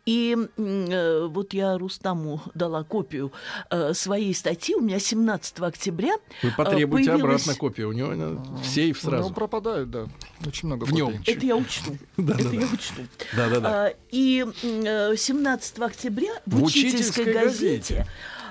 И 0.06 0.36
э, 0.58 1.28
вот 1.30 1.54
я 1.54 1.78
Рустаму 1.78 2.42
дала 2.54 2.84
копию 2.84 3.32
э, 3.70 3.94
своей 3.94 4.34
статьи. 4.34 4.76
У 4.76 4.82
меня 4.82 5.00
17 5.00 5.60
октября 5.60 6.14
Вы 6.44 6.50
э, 6.50 6.52
потребуйте 6.58 7.10
появилась- 7.12 7.44
обратно 7.44 7.56
копию. 7.56 7.90
У 7.90 7.94
него 7.94 8.12
э, 8.12 8.38
в 8.62 8.66
сейф 8.66 9.04
Ну, 9.04 9.10
сразу. 9.10 9.34
пропадают, 9.34 9.92
да. 9.92 10.08
Очень 10.46 10.68
много 10.68 10.86
В 10.86 10.90
копий. 10.92 11.20
Это 11.32 11.46
я 11.46 11.56
учту. 11.56 11.98
Это 12.18 12.50
я 12.56 12.66
учту. 12.66 13.02
Да-да-да. 13.36 13.86
А, 13.88 13.94
И 14.12 14.42
м, 14.42 14.54
э, 14.64 15.16
17 15.18 15.80
октября 15.80 16.32
в, 16.46 16.60
В 16.60 16.64
учительской, 16.64 17.24
учительской 17.24 17.34
газете, 17.34 17.67
газете. 17.68 18.06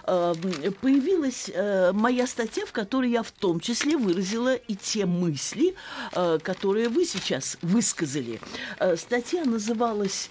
э, 0.09 0.35
м, 0.43 0.73
появилась 0.75 1.51
э, 1.53 1.91
моя 1.93 2.27
статья, 2.27 2.65
в 2.65 2.73
которой 2.73 3.11
я 3.11 3.23
в 3.23 3.31
том 3.33 3.59
числе 3.61 3.97
выразила 3.97 4.55
и 4.55 4.75
те 4.77 5.05
мысли, 5.07 5.75
э, 6.13 6.39
которые 6.43 6.89
вы 6.89 7.05
сейчас 7.05 7.59
высказали. 7.63 8.41
Э, 8.79 8.97
Статья 8.97 9.45
называлась 9.45 10.31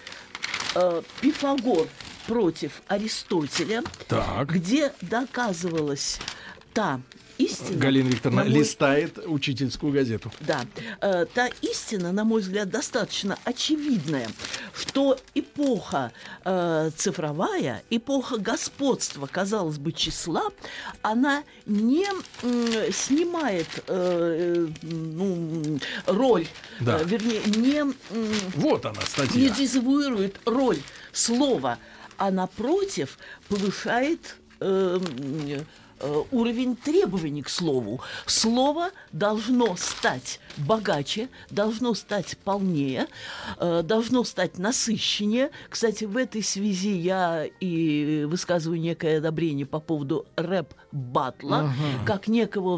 «Пифагор 1.21 1.87
против 2.27 2.81
Аристотеля», 2.87 3.83
Так. 4.07 4.49
где 4.51 4.93
доказывалась 5.01 6.19
та 6.73 7.01
истина... 7.37 7.77
Галина 7.77 8.09
Викторовна 8.09 8.43
на 8.43 8.49
мой 8.49 8.59
листает 8.59 9.17
учительскую 9.25 9.91
газету. 9.93 10.31
да, 10.41 10.65
Э, 11.01 11.25
та 11.33 11.47
истина, 11.61 12.11
на 12.11 12.23
мой 12.23 12.41
взгляд, 12.41 12.69
достаточно 12.69 13.37
очевидная, 13.43 14.27
что 14.73 15.17
эпоха 15.33 16.11
э, 16.43 16.91
цифровая, 16.95 17.83
эпоха 17.89 18.37
господства, 18.37 19.27
казалось 19.27 19.77
бы, 19.77 19.91
числа, 19.91 20.43
она 21.01 21.43
не 21.65 22.05
м, 22.43 22.91
снимает 22.93 23.67
э, 23.87 24.67
э, 24.67 24.67
ну, 24.83 25.79
роль, 26.05 26.47
Да. 26.79 26.99
э, 26.99 27.03
вернее, 27.05 27.41
не, 27.47 27.77
м, 27.79 27.95
Вот 28.55 28.85
она, 28.85 28.99
не 28.99 29.05
статья. 29.05 29.49
дезавуирует 29.49 30.39
роль 30.45 30.79
слова, 31.11 31.77
а 32.17 32.31
напротив 32.31 33.17
повышает 33.49 34.35
э, 34.61 34.99
э, 35.49 35.61
уровень 36.31 36.75
требований 36.75 37.41
к 37.41 37.49
слову. 37.49 38.01
Слово 38.25 38.89
должно 39.11 39.75
стать 39.77 40.39
богаче, 40.57 41.29
должно 41.49 41.93
стать 41.93 42.37
полнее, 42.43 43.07
э, 43.59 43.81
должно 43.83 44.23
стать 44.23 44.57
насыщеннее. 44.57 45.51
Кстати, 45.69 46.05
в 46.05 46.17
этой 46.17 46.43
связи 46.43 46.91
я 46.91 47.45
и 47.59 48.25
высказываю 48.27 48.79
некое 48.79 49.17
одобрение 49.17 49.65
по 49.65 49.79
поводу 49.79 50.25
рэп-батла, 50.35 51.73
как 52.05 52.27
некого 52.27 52.77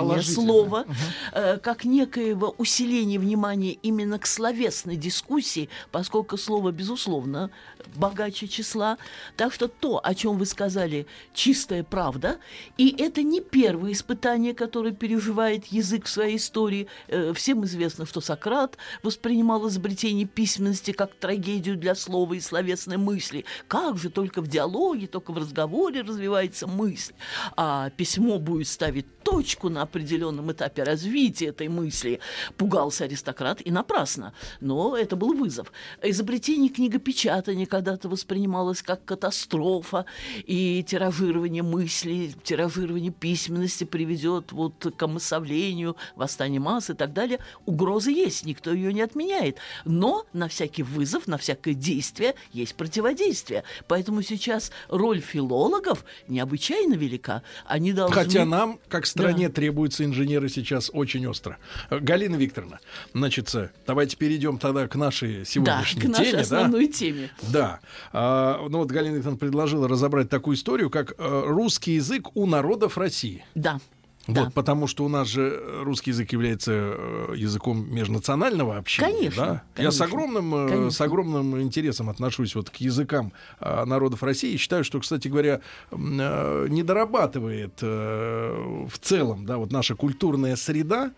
Положительно. 0.00 0.46
слова, 0.46 0.84
э, 1.32 1.58
как 1.58 1.84
некоего 1.84 2.54
усиления 2.58 3.18
внимания 3.18 3.72
именно 3.72 4.18
к 4.18 4.26
словесной 4.26 4.96
дискуссии, 4.96 5.68
поскольку 5.90 6.36
слово, 6.36 6.70
безусловно, 6.70 7.50
богаче 7.96 8.48
числа. 8.48 8.98
Так 9.36 9.52
что 9.52 9.68
то, 9.68 10.00
о 10.02 10.14
чем 10.14 10.38
вы 10.38 10.46
сказали, 10.46 11.06
чистая 11.34 11.82
правда. 11.82 12.27
И 12.76 12.94
это 12.98 13.22
не 13.22 13.40
первое 13.40 13.92
испытание, 13.92 14.54
которое 14.54 14.92
переживает 14.92 15.66
язык 15.66 16.06
в 16.06 16.08
своей 16.08 16.36
истории. 16.36 16.86
Э, 17.08 17.32
Всем 17.34 17.64
известно, 17.64 18.06
что 18.06 18.20
Сократ 18.20 18.76
воспринимал 19.02 19.68
изобретение 19.68 20.26
письменности 20.26 20.92
как 20.92 21.14
трагедию 21.14 21.76
для 21.76 21.94
слова 21.94 22.34
и 22.34 22.40
словесной 22.40 22.96
мысли. 22.96 23.44
Как 23.66 23.98
же 23.98 24.10
только 24.10 24.42
в 24.42 24.48
диалоге, 24.48 25.06
только 25.06 25.32
в 25.32 25.38
разговоре 25.38 26.02
развивается 26.02 26.66
мысль. 26.66 27.14
А 27.56 27.90
письмо 27.90 28.38
будет 28.38 28.68
ставить 28.68 29.06
точку 29.30 29.68
на 29.68 29.82
определенном 29.82 30.50
этапе 30.52 30.82
развития 30.82 31.48
этой 31.48 31.68
мысли. 31.68 32.20
Пугался 32.56 33.04
аристократ 33.04 33.60
и 33.62 33.70
напрасно. 33.70 34.32
Но 34.60 34.96
это 34.96 35.16
был 35.16 35.34
вызов. 35.34 35.70
Изобретение 36.02 36.70
книгопечатания 36.70 37.66
когда-то 37.66 38.08
воспринималось 38.08 38.82
как 38.82 39.04
катастрофа, 39.04 40.06
и 40.46 40.82
тиражирование 40.86 41.62
мыслей, 41.62 42.34
тиражирование 42.42 43.12
письменности 43.12 43.84
приведет 43.84 44.52
вот 44.52 44.94
к 44.96 45.02
омассовлению, 45.02 45.96
восстанию 46.16 46.62
масс 46.62 46.88
и 46.88 46.94
так 46.94 47.12
далее. 47.12 47.38
Угроза 47.66 48.10
есть, 48.10 48.46
никто 48.46 48.72
ее 48.72 48.92
не 48.94 49.02
отменяет. 49.02 49.58
Но 49.84 50.24
на 50.32 50.48
всякий 50.48 50.82
вызов, 50.82 51.26
на 51.26 51.36
всякое 51.36 51.74
действие 51.74 52.34
есть 52.52 52.74
противодействие. 52.76 53.64
Поэтому 53.88 54.22
сейчас 54.22 54.72
роль 54.88 55.20
филологов 55.20 56.04
необычайно 56.28 56.94
велика. 56.94 57.42
Они 57.66 57.92
должны... 57.92 58.14
Хотя 58.14 58.46
нам, 58.46 58.78
как 58.88 59.04
стране, 59.22 59.48
требуются 59.48 60.04
инженеры 60.04 60.48
сейчас 60.48 60.90
очень 60.92 61.26
остро. 61.26 61.58
Галина 61.90 62.36
Викторовна, 62.36 62.80
значит, 63.14 63.54
э, 63.54 63.70
давайте 63.86 64.16
перейдем 64.16 64.58
тогда 64.58 64.86
к 64.88 64.94
нашей 64.96 65.38
Да, 65.38 65.44
сегодняшней 65.44 66.00
к 66.00 66.04
нашей 66.08 66.24
теме. 66.24 66.32
да? 66.36 66.40
основной 66.42 66.86
теме. 66.88 67.30
Да. 67.52 67.80
А, 68.12 68.66
ну 68.68 68.78
вот 68.78 68.90
Галина 68.90 69.16
Викторовна 69.16 69.38
предложила 69.38 69.88
разобрать 69.88 70.28
такую 70.28 70.56
историю, 70.56 70.90
как 70.90 71.14
э, 71.18 71.42
русский 71.46 71.92
язык 71.92 72.34
у 72.36 72.46
народов 72.46 72.96
России. 72.98 73.44
Да. 73.54 73.80
Вот, 74.28 74.52
потому 74.52 74.86
что 74.86 75.04
у 75.06 75.08
нас 75.08 75.26
же 75.26 75.58
э, 75.58 75.82
русский 75.82 76.10
язык 76.10 76.32
является 76.32 76.72
э, 76.74 77.34
языком 77.34 77.92
межнационального 77.92 78.76
общения. 78.76 79.30
Конечно, 79.30 79.62
да? 79.74 79.82
Я 79.82 79.90
с 79.90 79.98
конечно, 79.98 80.04
огромным, 80.04 80.54
э, 80.54 80.66
с 80.66 80.70
конечно. 80.70 81.04
огромным 81.06 81.62
интересом 81.62 82.10
отношусь 82.10 82.54
вот 82.54 82.68
к 82.68 82.76
языкам 82.76 83.32
народов 83.60 84.22
России. 84.22 84.52
И 84.52 84.56
считаю, 84.58 84.84
что, 84.84 85.00
кстати 85.00 85.28
говоря, 85.28 85.60
не 85.90 86.82
дорабатывает 86.82 87.80
в 87.80 88.98
целом 89.00 89.46
да, 89.46 89.56
вот 89.56 89.72
наша 89.72 89.94
культурная 89.94 90.56
среда, 90.56 91.12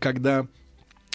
когда 0.00 0.46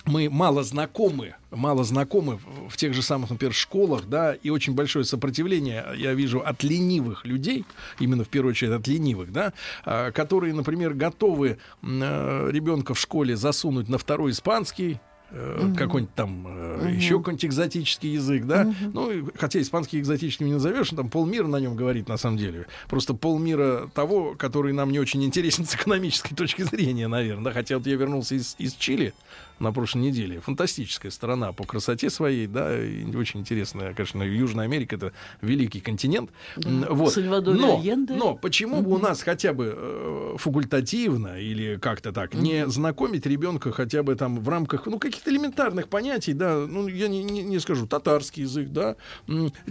мы 0.06 0.30
мало 0.30 0.64
знакомы, 0.64 1.36
мало 1.52 1.84
знакомы 1.84 2.40
в- 2.70 2.78
тех 2.78 2.94
же 2.94 3.02
самых, 3.02 3.30
например, 3.30 3.54
школах, 3.54 4.06
да, 4.08 4.34
и 4.34 4.50
очень 4.50 4.74
большое 4.74 5.06
сопротивление 5.06 5.86
я 5.96 6.14
вижу 6.14 6.40
от 6.40 6.64
ленивых 6.64 7.26
людей, 7.26 7.66
именно 8.00 8.24
в 8.24 8.30
первую 8.30 8.52
очередь 8.52 8.72
от 8.74 8.88
ленивых, 8.88 9.32
да, 9.32 9.54
а, 9.86 10.12
которые, 10.12 10.54
например, 10.54 10.94
готовы 10.94 11.58
э, 11.84 12.50
ребенка 12.52 12.94
в 12.94 13.00
школе 13.00 13.36
засунуть 13.36 13.90
на 13.90 13.98
второй 13.98 14.32
испанский, 14.32 15.00
э, 15.30 15.74
какой-нибудь 15.78 16.16
там 16.16 16.46
э, 16.48 16.92
еще 16.96 17.18
какой-нибудь 17.20 17.46
экзотический 17.46 18.14
язык, 18.14 18.46
да. 18.46 18.74
Ну, 18.94 19.12
и 19.12 19.24
хотя 19.38 19.62
испанский 19.62 20.00
экзотическим 20.00 20.48
не 20.48 20.54
назовешь, 20.54 20.90
там 20.90 21.10
полмира 21.10 21.48
на 21.48 21.58
нем 21.58 21.76
говорит 21.76 22.08
на 22.10 22.18
самом 22.18 22.38
деле. 22.38 22.66
Просто 22.90 23.14
полмира 23.14 23.90
того, 23.94 24.36
который 24.36 24.74
нам 24.74 24.92
не 24.92 25.00
очень 25.00 25.24
интересен 25.24 25.66
с 25.66 25.76
экономической 25.76 26.36
точки 26.36 26.64
зрения, 26.64 27.08
наверное. 27.08 27.46
Да? 27.46 27.52
Хотя 27.54 27.78
вот 27.78 27.88
я 27.88 27.96
вернулся 27.96 28.36
из, 28.36 28.56
из 28.58 28.74
Чили 28.74 29.14
на 29.62 29.72
прошлой 29.72 30.00
неделе. 30.02 30.40
Фантастическая 30.42 31.12
страна 31.12 31.54
по 31.54 31.64
красоте 31.64 32.10
своей, 32.10 32.48
да, 32.48 32.78
и 32.84 33.06
очень 33.16 33.40
интересная, 33.42 33.94
конечно, 33.94 34.24
Южная 34.24 34.66
Америка 34.66 34.96
это 34.96 35.14
великий 35.42 35.80
континент. 35.80 36.32
М, 36.64 36.86
Вот. 36.90 37.14
Сальвадор 37.14 37.56
Но, 37.56 37.80
Альенде. 37.80 38.14
но 38.14 38.36
почему 38.36 38.82
бы 38.82 38.92
у 38.96 38.98
нас 38.98 39.22
хотя 39.22 39.54
бы 39.54 39.74
э, 39.78 40.36
факультативно 40.38 41.40
или 41.40 41.78
как-то 41.78 42.12
так 42.12 42.34
не 42.34 42.68
знакомить 42.68 43.26
ребенка 43.26 43.72
хотя 43.72 44.04
бы 44.04 44.16
там 44.16 44.40
в 44.40 44.50
рамках 44.50 44.86
ну 44.88 44.98
каких-то 45.00 45.30
элементарных 45.32 45.88
понятий, 45.88 46.34
да, 46.34 46.66
ну 46.68 46.88
я 46.88 47.08
не, 47.08 47.24
не, 47.24 47.44
не 47.44 47.60
скажу 47.60 47.86
татарский 47.88 48.44
язык, 48.44 48.70
да, 48.70 48.96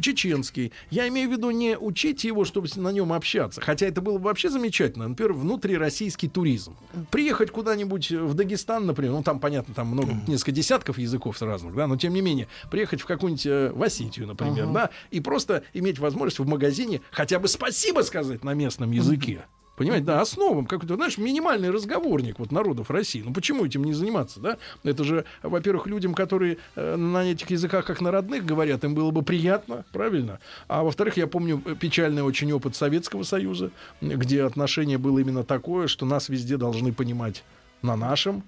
чеченский. 0.00 0.72
Я 0.90 1.08
имею 1.08 1.28
в 1.28 1.32
виду 1.32 1.50
не 1.50 1.76
учить 1.76 2.24
его, 2.24 2.44
чтобы 2.44 2.68
на 2.76 2.92
нем 2.92 3.12
общаться, 3.12 3.60
хотя 3.60 3.86
это 3.86 4.00
было 4.00 4.18
бы 4.18 4.24
вообще 4.24 4.50
замечательно. 4.50 5.08
Например, 5.08 5.32
внутрироссийский 5.32 6.28
туризм. 6.28 6.76
Приехать 7.10 7.50
куда-нибудь 7.50 8.10
в 8.12 8.34
Дагестан, 8.34 8.86
например, 8.86 9.12
ну 9.12 9.22
там 9.22 9.40
понятно, 9.40 9.74
там 9.80 9.88
много 9.88 10.12
несколько 10.26 10.52
десятков 10.52 10.98
языков 10.98 11.40
разных, 11.40 11.74
да, 11.74 11.86
но 11.86 11.96
тем 11.96 12.12
не 12.12 12.20
менее 12.20 12.48
приехать 12.70 13.00
в 13.00 13.06
какую-нибудь 13.06 13.46
э, 13.46 13.72
в 13.72 13.82
Осетию, 13.82 14.26
например, 14.26 14.66
да, 14.66 14.90
и 15.10 15.20
просто 15.20 15.62
иметь 15.72 15.98
возможность 15.98 16.38
в 16.38 16.46
магазине 16.46 17.00
хотя 17.10 17.38
бы 17.38 17.48
спасибо 17.48 18.02
сказать 18.02 18.44
на 18.44 18.52
местном 18.52 18.90
языке. 18.90 19.46
Понимаете, 19.76 20.04
да, 20.04 20.20
основам 20.20 20.66
какой-то, 20.66 20.96
знаешь, 20.96 21.16
минимальный 21.16 21.70
разговорник 21.70 22.38
вот 22.38 22.52
народов 22.52 22.90
России. 22.90 23.22
Ну 23.24 23.32
почему 23.32 23.64
этим 23.64 23.82
не 23.84 23.94
заниматься, 23.94 24.38
да? 24.38 24.58
Это 24.84 25.02
же, 25.04 25.24
во-первых, 25.42 25.86
людям, 25.86 26.12
которые 26.12 26.58
э, 26.76 26.96
на 26.96 27.24
этих 27.24 27.48
языках 27.48 27.86
как 27.86 28.02
на 28.02 28.10
родных 28.10 28.44
говорят, 28.44 28.84
им 28.84 28.94
было 28.94 29.10
бы 29.10 29.22
приятно, 29.22 29.86
правильно? 29.92 30.40
А 30.68 30.82
во-вторых, 30.82 31.16
я 31.16 31.26
помню 31.26 31.62
э, 31.64 31.74
печальный 31.74 32.22
очень 32.22 32.52
опыт 32.52 32.76
Советского 32.76 33.22
Союза, 33.22 33.70
где 34.02 34.42
отношение 34.42 34.98
было 34.98 35.20
именно 35.20 35.44
такое, 35.44 35.86
что 35.86 36.04
нас 36.04 36.28
везде 36.28 36.58
должны 36.58 36.92
понимать 36.92 37.42
на 37.82 37.96
нашем, 37.96 38.42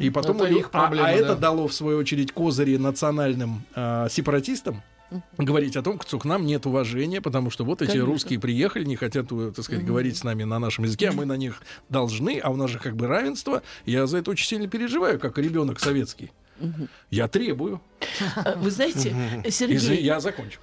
и 0.00 0.10
потом 0.10 0.36
Это 0.36 0.44
у 0.44 0.48
них- 0.48 0.58
их 0.58 0.66
а- 0.66 0.78
проблема, 0.80 1.08
а, 1.08 1.10
это 1.10 1.28
да. 1.28 1.36
дало 1.36 1.68
в 1.68 1.72
свою 1.72 1.98
очередь 1.98 2.32
козыри 2.32 2.76
национальным 2.76 3.62
э, 3.74 4.08
сепаратистам 4.10 4.82
говорить 5.38 5.74
о 5.76 5.82
том, 5.82 5.98
что 6.02 6.18
к 6.18 6.26
нам 6.26 6.44
нет 6.44 6.66
уважения, 6.66 7.22
потому 7.22 7.50
что 7.50 7.64
вот 7.64 7.80
эти 7.80 7.92
Конечно. 7.92 8.12
русские 8.12 8.38
приехали, 8.38 8.84
не 8.84 8.96
хотят, 8.96 9.32
э, 9.32 9.52
так 9.56 9.64
сказать, 9.64 9.84
говорить 9.84 10.18
с 10.18 10.24
нами 10.24 10.44
на 10.44 10.58
нашем 10.58 10.84
языке, 10.84 11.08
а 11.08 11.12
мы 11.12 11.24
на 11.24 11.36
них 11.38 11.62
должны, 11.88 12.38
а 12.42 12.50
у 12.50 12.56
нас 12.56 12.70
же 12.70 12.78
как 12.78 12.94
бы 12.94 13.06
равенство. 13.06 13.62
Я 13.86 14.06
за 14.06 14.18
это 14.18 14.30
очень 14.32 14.46
сильно 14.46 14.68
переживаю, 14.68 15.18
как 15.18 15.38
ребенок 15.38 15.80
советский. 15.80 16.30
Я 17.10 17.28
требую. 17.28 17.80
Вы 18.56 18.70
знаете, 18.70 19.14
Сергей, 19.48 20.02
я 20.02 20.20
закончу. 20.20 20.60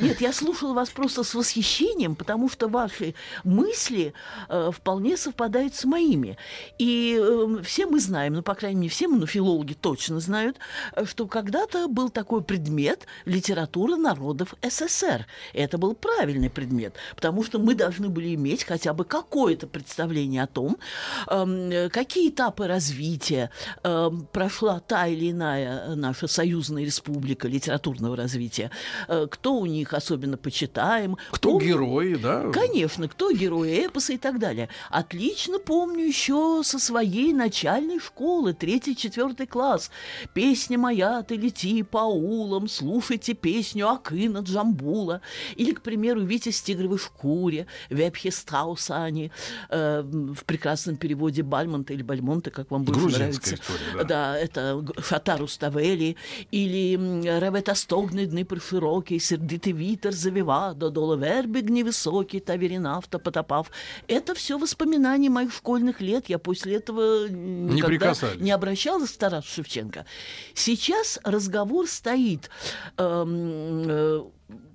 Нет, 0.00 0.20
я 0.20 0.32
слушала 0.32 0.72
вас 0.72 0.90
просто 0.90 1.22
с 1.22 1.34
восхищением, 1.34 2.14
потому 2.14 2.48
что 2.48 2.68
ваши 2.68 3.14
мысли 3.44 4.12
э, 4.48 4.70
вполне 4.72 5.16
совпадают 5.16 5.74
с 5.74 5.84
моими. 5.84 6.36
И 6.78 7.18
э, 7.20 7.62
все 7.62 7.86
мы 7.86 8.00
знаем, 8.00 8.34
ну, 8.34 8.42
по 8.42 8.54
крайней 8.54 8.80
мере, 8.80 8.90
все 8.90 9.08
мы, 9.08 9.18
ну, 9.18 9.26
филологи 9.26 9.74
точно 9.74 10.20
знают, 10.20 10.56
э, 10.94 11.04
что 11.04 11.26
когда-то 11.26 11.88
был 11.88 12.08
такой 12.08 12.42
предмет 12.42 13.06
литература 13.24 13.96
народов 13.96 14.54
СССР. 14.62 15.26
Это 15.52 15.78
был 15.78 15.94
правильный 15.94 16.50
предмет, 16.50 16.94
потому 17.14 17.44
что 17.44 17.58
мы 17.58 17.74
должны 17.74 18.08
были 18.08 18.34
иметь 18.34 18.64
хотя 18.64 18.92
бы 18.92 19.04
какое-то 19.04 19.66
представление 19.66 20.42
о 20.42 20.46
том, 20.46 20.78
э, 21.26 21.88
какие 21.90 22.30
этапы 22.30 22.66
развития 22.66 23.50
эм, 23.82 24.26
прошла 24.32 24.80
та 24.80 25.06
или 25.06 25.30
иная 25.30 25.94
наша 25.94 26.26
союзная 26.26 26.84
республика 26.84 27.48
литературного 27.48 28.16
развития, 28.16 28.70
э, 29.08 29.26
кто 29.30 29.57
у 29.58 29.66
них 29.66 29.92
особенно 29.94 30.36
почитаем, 30.36 31.16
Кто 31.30 31.52
Помню- 31.52 31.66
герои, 31.68 32.14
да? 32.14 32.50
Конечно, 32.52 33.08
кто 33.08 33.30
герои 33.32 33.86
эпоса 33.86 34.12
и 34.12 34.18
так 34.18 34.38
далее. 34.38 34.68
Отлично 34.90 35.58
помню 35.58 36.04
еще 36.06 36.62
со 36.64 36.78
своей 36.78 37.32
начальной 37.32 37.98
школы, 38.00 38.54
третий, 38.54 38.96
четвертый 38.96 39.46
класс. 39.46 39.90
Песня 40.34 40.78
моя, 40.78 41.22
ты 41.22 41.36
лети 41.36 41.82
по 41.82 42.00
аулам, 42.02 42.68
слушайте 42.68 43.34
песню 43.34 43.88
Акына 43.88 44.38
Джамбула. 44.38 45.20
Или, 45.56 45.72
к 45.72 45.80
примеру, 45.82 46.20
Витязь 46.22 46.60
в 46.60 46.64
тигровой 46.64 46.98
шкуре, 46.98 47.66
Вепхе 47.90 48.30
Страусани, 48.30 49.30
э, 49.70 50.02
в 50.02 50.44
прекрасном 50.44 50.96
переводе 50.96 51.42
Бальмонта 51.42 51.92
или 51.92 52.02
Бальмонта, 52.02 52.50
как 52.50 52.70
вам 52.70 52.84
больше 52.84 53.00
Грузинская 53.00 53.28
нравится. 53.28 53.54
история, 53.54 53.96
да. 53.96 54.04
Да, 54.04 54.38
это 54.38 54.84
Шатару 55.02 55.46
Ставелі, 55.48 56.16
или 56.50 56.96
«Ревета 57.40 57.74
стогне 57.74 58.26
дни 58.26 58.44
приширокий, 58.44 59.18
сердитий 59.47 59.73
вітер 59.73 60.13
завіва, 60.13 60.73
додолу 60.73 61.17
верби 61.17 61.61
невысокий, 61.61 62.39
та 62.39 62.57
вірінавта 62.57 63.19
потопав». 63.19 63.71
Это 64.07 64.33
все 64.33 64.57
воспоминания 64.57 65.29
моих 65.29 65.51
школьных 65.53 66.01
лет. 66.01 66.29
Я 66.29 66.37
после 66.39 66.77
этого 66.77 67.25
м, 67.27 67.67
Не 67.67 67.75
никогда 67.75 67.87
прикасались. 67.87 68.41
не 68.41 68.51
обращалась 68.51 69.11
к 69.11 69.17
Тарасу 69.17 69.47
Шевченко. 69.47 70.05
Сейчас 70.53 71.19
разговор 71.23 71.87
стоит, 71.87 72.49
эм, 72.97 73.83
э, 73.89 74.21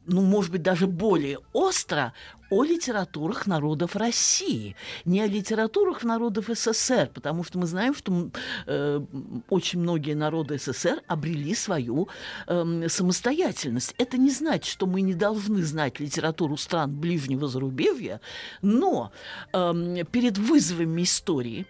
ну, 0.07 0.21
может 0.23 0.53
быть, 0.53 0.63
даже 0.63 0.87
более 0.87 1.39
остро 1.53 2.13
о 2.54 2.64
литературах 2.64 3.48
народов 3.48 3.96
России, 3.96 4.76
не 5.06 5.22
о 5.22 5.28
литературах 5.28 6.04
народов 6.04 6.50
СССР, 6.54 7.10
потому 7.12 7.44
что 7.44 7.58
мы 7.58 7.66
знаем, 7.66 7.96
что 7.96 8.30
э, 8.68 9.02
очень 9.50 9.80
многие 9.80 10.14
народы 10.14 10.60
СССР 10.60 11.02
обрели 11.08 11.56
свою 11.56 12.10
эм, 12.48 12.88
самостоятельность. 12.90 13.96
Это 13.98 14.18
не 14.18 14.30
значит, 14.30 14.66
что 14.66 14.86
мы 14.86 15.02
не 15.02 15.16
должны 15.16 15.64
знать 15.64 16.00
литературу 16.00 16.56
стран 16.58 16.96
ближнего 16.96 17.48
зарубежья, 17.48 18.22
но 18.62 19.12
эм, 19.54 20.06
перед 20.06 20.38
вызовами 20.38 21.02
истории, 21.02 21.66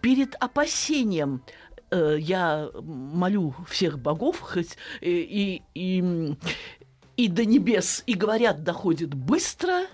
перед 0.00 0.34
опасением 0.34 1.42
э, 1.90 2.16
я 2.18 2.70
молю 2.82 3.54
всех 3.68 4.00
богов, 4.00 4.40
хоть 4.40 4.76
э, 5.00 5.10
и, 5.10 5.62
и, 5.74 6.36
и 7.16 7.28
до 7.28 7.44
небес, 7.44 8.02
и 8.06 8.14
говорят, 8.14 8.64
доходит 8.64 9.14
быстро. 9.14 9.86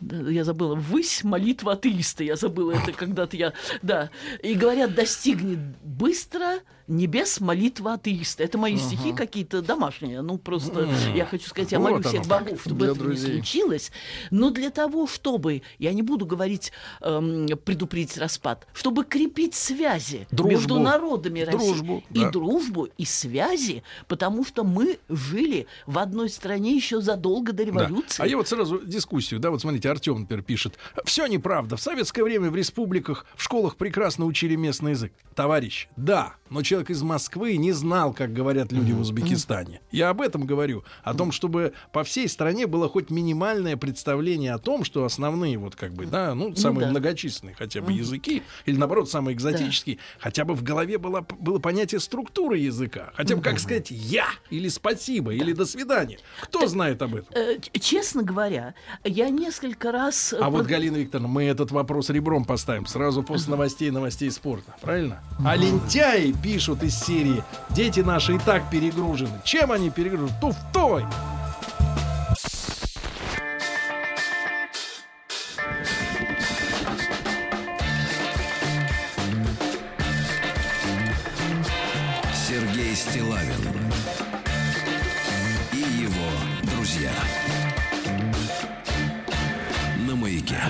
Я 0.00 0.44
забыла, 0.44 0.74
высь 0.76 1.24
молитва 1.24 1.72
атеиста. 1.72 2.22
Я 2.22 2.36
забыла 2.36 2.72
это 2.72 2.92
когда-то 2.92 3.36
я... 3.36 3.52
Да. 3.82 4.10
И 4.42 4.54
говорят, 4.54 4.94
достигнет 4.94 5.58
быстро 5.82 6.60
небес 6.88 7.40
молитва 7.40 7.94
атеиста. 7.94 8.42
Это 8.42 8.58
мои 8.58 8.76
стихи 8.78 9.12
какие-то 9.12 9.62
домашние. 9.62 10.22
Ну, 10.22 10.38
просто 10.38 10.88
я 11.14 11.24
хочу 11.26 11.46
сказать, 11.48 11.72
я 11.72 11.78
Вот 11.78 11.90
молю 11.90 12.02
всех 12.02 12.26
богов, 12.26 12.60
чтобы 12.62 12.86
это 12.86 12.94
друзей. 12.96 13.28
не 13.28 13.34
случилось. 13.36 13.92
Но 14.30 14.50
для 14.50 14.70
того, 14.70 15.06
чтобы, 15.06 15.62
я 15.78 15.92
не 15.92 16.02
буду 16.02 16.24
говорить, 16.26 16.72
эм, 17.02 17.46
предупредить 17.64 18.16
распад, 18.18 18.66
чтобы 18.72 19.04
крепить 19.04 19.54
связи 19.54 20.26
Дружбу. 20.30 20.50
между 20.50 20.78
народами 20.78 21.40
России. 21.40 21.58
Дружбу, 21.58 22.04
И 22.12 22.20
да. 22.20 22.30
дружбу, 22.30 22.88
и 22.96 23.04
связи, 23.04 23.82
потому 24.06 24.44
что 24.44 24.64
мы 24.64 24.98
жили 25.08 25.66
в 25.86 25.98
одной 25.98 26.30
стране 26.30 26.74
еще 26.74 27.00
задолго 27.00 27.52
до 27.52 27.58
Да. 27.58 27.64
революции. 27.64 28.22
А 28.22 28.26
я 28.26 28.36
вот 28.36 28.48
сразу 28.48 28.80
дискуссию, 28.80 29.40
да, 29.40 29.50
вот 29.50 29.60
смотрите, 29.60 29.90
Артем, 29.90 30.20
например, 30.20 30.42
пишет. 30.42 30.78
Все 31.04 31.26
неправда. 31.26 31.76
В 31.76 31.80
советское 31.82 32.22
время 32.22 32.50
в 32.50 32.56
республиках, 32.56 33.26
в 33.36 33.42
школах 33.42 33.76
прекрасно 33.76 34.24
учили 34.24 34.54
местный 34.54 34.92
язык. 34.92 35.12
Товарищ, 35.34 35.88
да, 35.96 36.34
но 36.48 36.62
человек 36.62 36.77
из 36.90 37.02
Москвы 37.02 37.56
не 37.56 37.72
знал, 37.72 38.12
как 38.12 38.32
говорят 38.32 38.72
люди 38.72 38.92
в 38.92 39.00
Узбекистане. 39.00 39.80
Я 39.90 40.10
об 40.10 40.20
этом 40.20 40.46
говорю. 40.46 40.84
О 41.02 41.14
том, 41.14 41.32
чтобы 41.32 41.72
по 41.92 42.04
всей 42.04 42.28
стране 42.28 42.66
было 42.66 42.88
хоть 42.88 43.10
минимальное 43.10 43.76
представление 43.76 44.54
о 44.54 44.58
том, 44.58 44.84
что 44.84 45.04
основные 45.04 45.58
вот 45.58 45.76
как 45.76 45.92
бы, 45.92 46.06
да, 46.06 46.34
ну, 46.34 46.54
самые 46.54 46.86
да. 46.86 46.90
многочисленные 46.90 47.54
хотя 47.54 47.80
бы 47.80 47.92
языки, 47.92 48.42
или 48.66 48.76
наоборот, 48.76 49.10
самые 49.10 49.34
экзотические, 49.34 49.98
хотя 50.18 50.44
бы 50.44 50.54
в 50.54 50.62
голове 50.62 50.98
было, 50.98 51.26
было 51.38 51.58
понятие 51.58 52.00
структуры 52.00 52.58
языка. 52.58 53.10
Хотя 53.14 53.36
бы 53.36 53.42
как 53.42 53.58
сказать 53.58 53.90
«я» 53.90 54.26
или 54.50 54.68
«спасибо» 54.68 55.34
или 55.34 55.52
«до 55.52 55.66
свидания». 55.66 56.18
Кто 56.40 56.66
знает 56.66 57.02
об 57.02 57.14
этом? 57.14 57.34
Э, 57.34 57.56
Честно 57.80 58.22
говоря, 58.22 58.74
я 59.04 59.30
несколько 59.30 59.92
раз... 59.92 60.32
э, 60.32 60.38
А 60.40 60.50
вот, 60.50 60.66
Галина 60.66 60.96
Викторовна, 60.96 61.28
мы 61.28 61.44
этот 61.44 61.70
вопрос 61.70 62.10
ребром 62.10 62.44
поставим 62.44 62.86
сразу 62.86 63.22
после 63.22 63.50
новостей 63.50 63.90
новостей 63.90 64.30
спорта. 64.30 64.74
Правильно? 64.80 65.22
А 65.44 65.56
лентяи 65.56 66.32
пишут 66.42 66.67
из 66.82 66.98
серии 66.98 67.42
«Дети 67.70 68.00
наши 68.00 68.36
и 68.36 68.38
так 68.38 68.68
перегружены». 68.70 69.40
Чем 69.44 69.72
они 69.72 69.90
перегружены? 69.90 70.30
Туфтой! 70.40 71.06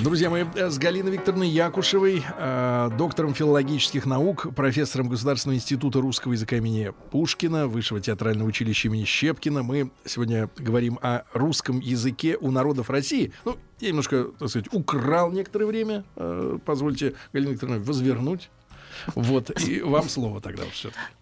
Друзья. 0.08 0.30
Мои, 0.30 0.46
э, 0.54 0.70
с 0.70 0.78
Галиной 0.78 1.12
Викторовной 1.12 1.50
Якушевой, 1.50 2.24
э, 2.26 2.90
доктором 2.96 3.34
филологических 3.34 4.06
наук, 4.06 4.54
профессором 4.54 5.10
Государственного 5.10 5.58
института 5.58 6.00
русского 6.00 6.32
языка 6.32 6.56
имени 6.56 6.94
Пушкина, 7.10 7.68
Высшего 7.68 8.00
театрального 8.00 8.48
училища 8.48 8.88
имени 8.88 9.04
Щепкина, 9.04 9.62
мы 9.62 9.90
сегодня 10.06 10.48
говорим 10.56 10.98
о 11.02 11.24
русском 11.34 11.80
языке 11.80 12.38
у 12.40 12.50
народов 12.50 12.88
России. 12.88 13.32
Ну, 13.44 13.58
я 13.80 13.88
немножко, 13.88 14.28
так 14.38 14.48
сказать, 14.48 14.72
украл 14.72 15.30
некоторое 15.30 15.66
время. 15.66 16.04
Э, 16.16 16.58
позвольте, 16.64 17.12
Галина 17.34 17.50
Викторовна, 17.50 17.78
возвернуть. 17.78 18.48
Вот, 19.14 19.50
и 19.60 19.82
вам 19.82 20.08
слово 20.08 20.40
тогда 20.40 20.62
все 20.72 20.88
Э, 20.88 21.17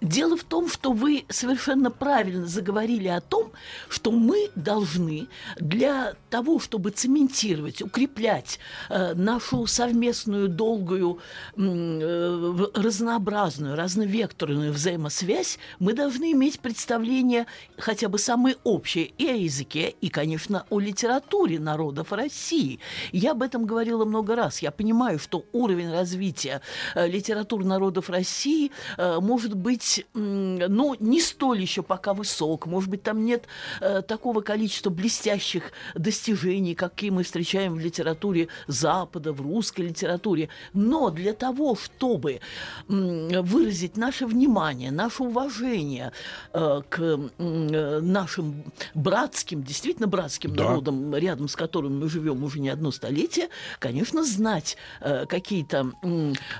дело 0.00 0.36
в 0.36 0.44
том, 0.44 0.68
что 0.68 0.92
вы 0.92 1.24
совершенно 1.28 1.90
правильно 1.90 2.46
заговорили 2.46 3.08
о 3.08 3.20
том, 3.20 3.52
что 3.88 4.10
мы 4.12 4.50
должны 4.54 5.28
для 5.56 6.14
того, 6.30 6.60
чтобы 6.60 6.90
цементировать, 6.90 7.82
укреплять 7.82 8.58
э, 8.88 9.14
нашу 9.14 9.66
совместную 9.66 10.48
долгую, 10.48 11.18
э, 11.56 12.66
разнообразную, 12.74 13.76
разновекторную 13.76 14.72
взаимосвязь, 14.72 15.58
мы 15.78 15.94
должны 15.94 16.32
иметь 16.32 16.60
представление 16.60 17.46
хотя 17.76 18.08
бы 18.08 18.18
самое 18.18 18.56
общее 18.64 19.06
и 19.18 19.28
о 19.28 19.34
языке, 19.34 19.94
и, 20.00 20.08
конечно, 20.08 20.64
о 20.70 20.78
литературе 20.78 21.58
народов 21.58 22.12
России. 22.12 22.78
Я 23.12 23.32
об 23.32 23.42
этом 23.42 23.66
говорила 23.66 24.04
много 24.04 24.36
раз. 24.36 24.60
Я 24.60 24.70
понимаю, 24.70 25.18
что 25.18 25.44
уровень 25.52 25.90
развития 25.90 26.60
литературы 26.94 27.64
народов 27.64 28.10
России 28.10 28.70
может 28.96 29.54
быть, 29.56 30.06
ну, 30.14 30.96
не 30.98 31.20
столь 31.20 31.60
еще 31.60 31.82
пока 31.82 32.14
высок. 32.14 32.66
Может 32.66 32.90
быть, 32.90 33.02
там 33.02 33.24
нет 33.24 33.44
э, 33.80 34.02
такого 34.02 34.40
количества 34.40 34.90
блестящих 34.90 35.72
достижений, 35.94 36.74
какие 36.74 37.10
мы 37.10 37.22
встречаем 37.22 37.74
в 37.74 37.78
литературе 37.78 38.48
Запада, 38.66 39.32
в 39.32 39.40
русской 39.40 39.82
литературе. 39.82 40.48
Но 40.72 41.10
для 41.10 41.32
того, 41.32 41.76
чтобы 41.76 42.40
э, 42.88 43.40
выразить 43.40 43.96
наше 43.96 44.26
внимание, 44.26 44.90
наше 44.90 45.22
уважение 45.22 46.12
э, 46.52 46.82
к 46.88 47.00
э, 47.38 48.00
нашим 48.00 48.64
братским, 48.94 49.62
действительно 49.62 50.06
братским 50.06 50.54
да. 50.54 50.64
народам, 50.64 51.14
рядом 51.14 51.48
с 51.48 51.56
которыми 51.56 51.94
мы 51.94 52.08
живем 52.08 52.44
уже 52.44 52.60
не 52.60 52.68
одно 52.68 52.90
столетие, 52.90 53.48
конечно, 53.78 54.24
знать 54.24 54.76
э, 55.00 55.26
какие-то 55.26 55.92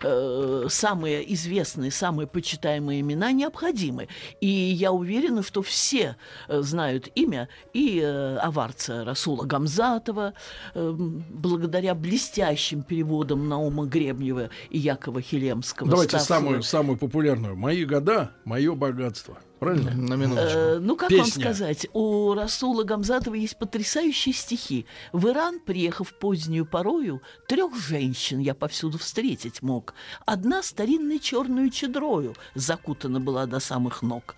э, 0.02 0.66
самые 0.68 1.35
известные, 1.35 1.90
самые 1.90 2.26
почитаемые 2.26 2.86
знакомые 2.87 3.01
имена 3.01 3.33
необходимы. 3.33 4.09
И 4.40 4.46
я 4.46 4.92
уверена, 4.92 5.42
что 5.42 5.62
все 5.62 6.16
э, 6.49 6.61
знают 6.62 7.09
имя 7.14 7.49
и 7.75 8.01
э, 8.03 8.37
аварца 8.37 9.05
Расула 9.05 9.44
Гамзатова, 9.44 10.35
э, 10.75 10.94
благодаря 10.96 11.94
блестящим 11.94 12.83
переводам 12.83 13.49
Наума 13.49 13.87
Гребнева 13.87 14.51
и 14.70 14.79
Якова 14.79 15.20
Хилемского. 15.20 15.90
Давайте 15.90 16.18
ставшего... 16.18 16.38
самую, 16.38 16.62
самую 16.62 16.99
популярную. 16.99 17.57
«Мои 17.57 17.85
года, 17.85 18.31
мое 18.44 18.75
богатство». 18.75 19.38
Правильно? 19.58 19.90
На 19.94 20.14
минуточку. 20.14 20.58
Э, 20.58 20.78
ну, 20.78 20.96
как 20.96 21.08
Песня. 21.08 21.22
вам 21.22 21.30
сказать, 21.30 21.86
у 21.94 22.34
Расула 22.34 22.84
Гамзатова 22.84 23.34
есть 23.34 23.58
потрясающие 23.58 24.34
стихи. 24.34 24.86
В 25.12 25.28
Иран, 25.28 25.60
приехав 25.60 26.12
позднюю 26.18 26.66
порою, 26.66 27.22
трех 27.48 27.74
женщин 27.74 28.38
я 28.38 28.54
повсюду 28.54 28.98
встретить 28.98 29.62
мог. 29.62 29.94
Одна 30.26 30.62
старинной 30.62 31.18
черную 31.18 31.70
чедрою 31.70 32.34
закутана 32.54 33.18
была 33.18 33.46
до 33.46 33.58
самых 33.58 34.02
ног. 34.02 34.36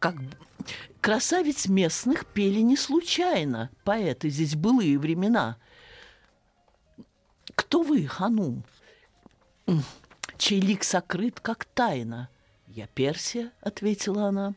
Как 0.00 0.16
красавиц 1.00 1.66
местных 1.66 2.26
пели 2.26 2.60
не 2.60 2.76
случайно, 2.76 3.70
поэты 3.84 4.30
здесь 4.30 4.56
былые 4.56 4.98
времена. 4.98 5.58
Кто 7.54 7.82
вы, 7.82 8.04
Ханум? 8.06 8.64
Чей 10.38 10.60
лик 10.60 10.82
сокрыт, 10.82 11.38
как 11.38 11.66
тайна– 11.66 12.30
«Я 12.74 12.86
Персия»,— 12.86 13.50
ответила 13.60 14.26
она. 14.26 14.54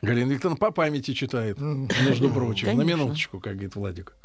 Галина 0.00 0.32
Викторовна 0.32 0.56
по 0.56 0.70
памяти 0.70 1.12
читает, 1.12 1.58
между 1.58 2.30
прочим. 2.30 2.66
Конечно. 2.68 2.84
На 2.84 2.88
минуточку, 2.88 3.40
как 3.40 3.54
говорит 3.54 3.74
Владик. 3.74 4.16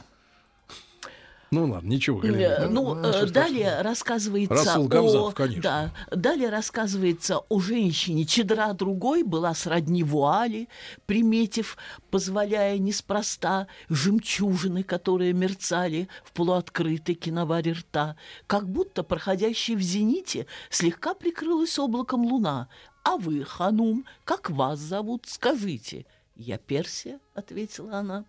Ну 1.51 1.65
ладно, 1.71 1.87
ничего. 1.87 2.19
Галина, 2.19 2.67
ну, 2.69 2.93
ну 2.93 3.07
э, 3.07 3.25
далее 3.27 3.81
рассказывается 3.81 4.53
Расул 4.53 4.87
Гамзатов, 4.87 5.33
о, 5.33 5.35
конечно. 5.35 5.61
Да, 5.61 5.91
далее 6.15 6.49
рассказывается 6.49 7.39
о 7.49 7.59
женщине, 7.59 8.25
чедра 8.25 8.71
другой 8.73 9.23
была 9.23 9.55
сродни 9.55 10.03
вуали, 10.03 10.69
приметив, 11.07 11.77
позволяя 12.11 12.77
неспроста 12.77 13.67
жемчужины, 13.89 14.83
которые 14.83 15.33
мерцали 15.33 16.07
в 16.23 16.33
полуоткрытой 16.33 17.15
киноваре 17.15 17.71
рта, 17.71 18.15
как 18.45 18.69
будто 18.69 19.01
проходящей 19.01 19.75
в 19.75 19.81
зените 19.81 20.45
слегка 20.69 21.15
прикрылась 21.15 21.79
облаком 21.79 22.25
луна. 22.25 22.69
А 23.03 23.17
вы, 23.17 23.43
ханум, 23.43 24.05
как 24.23 24.51
вас 24.51 24.77
зовут, 24.77 25.25
скажите? 25.25 26.05
Я 26.35 26.57
Персия, 26.57 27.19
ответила 27.33 27.97
она. 27.97 28.25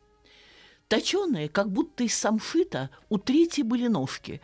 Точеные, 0.91 1.49
как 1.49 1.71
будто 1.71 2.03
из 2.03 2.19
самшита, 2.19 2.91
у 3.11 3.19
третьей 3.19 3.63
были 3.63 3.87
ножки. 3.87 4.41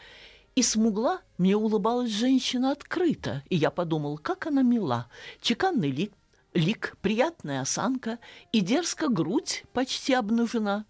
И 0.55 0.63
смугла 0.63 1.23
мне 1.39 1.57
улыбалась 1.57 2.13
женщина 2.13 2.71
открыто, 2.71 3.43
и 3.51 3.57
я 3.57 3.73
подумал, 3.73 4.17
как 4.17 4.47
она 4.47 4.63
мила. 4.63 5.09
Чеканный 5.41 5.91
лик, 5.91 6.13
лик, 6.55 6.97
приятная 7.03 7.63
осанка, 7.63 8.21
и 8.53 8.61
дерзко 8.61 9.09
грудь 9.09 9.65
почти 9.73 10.15
обнажена. 10.15 10.87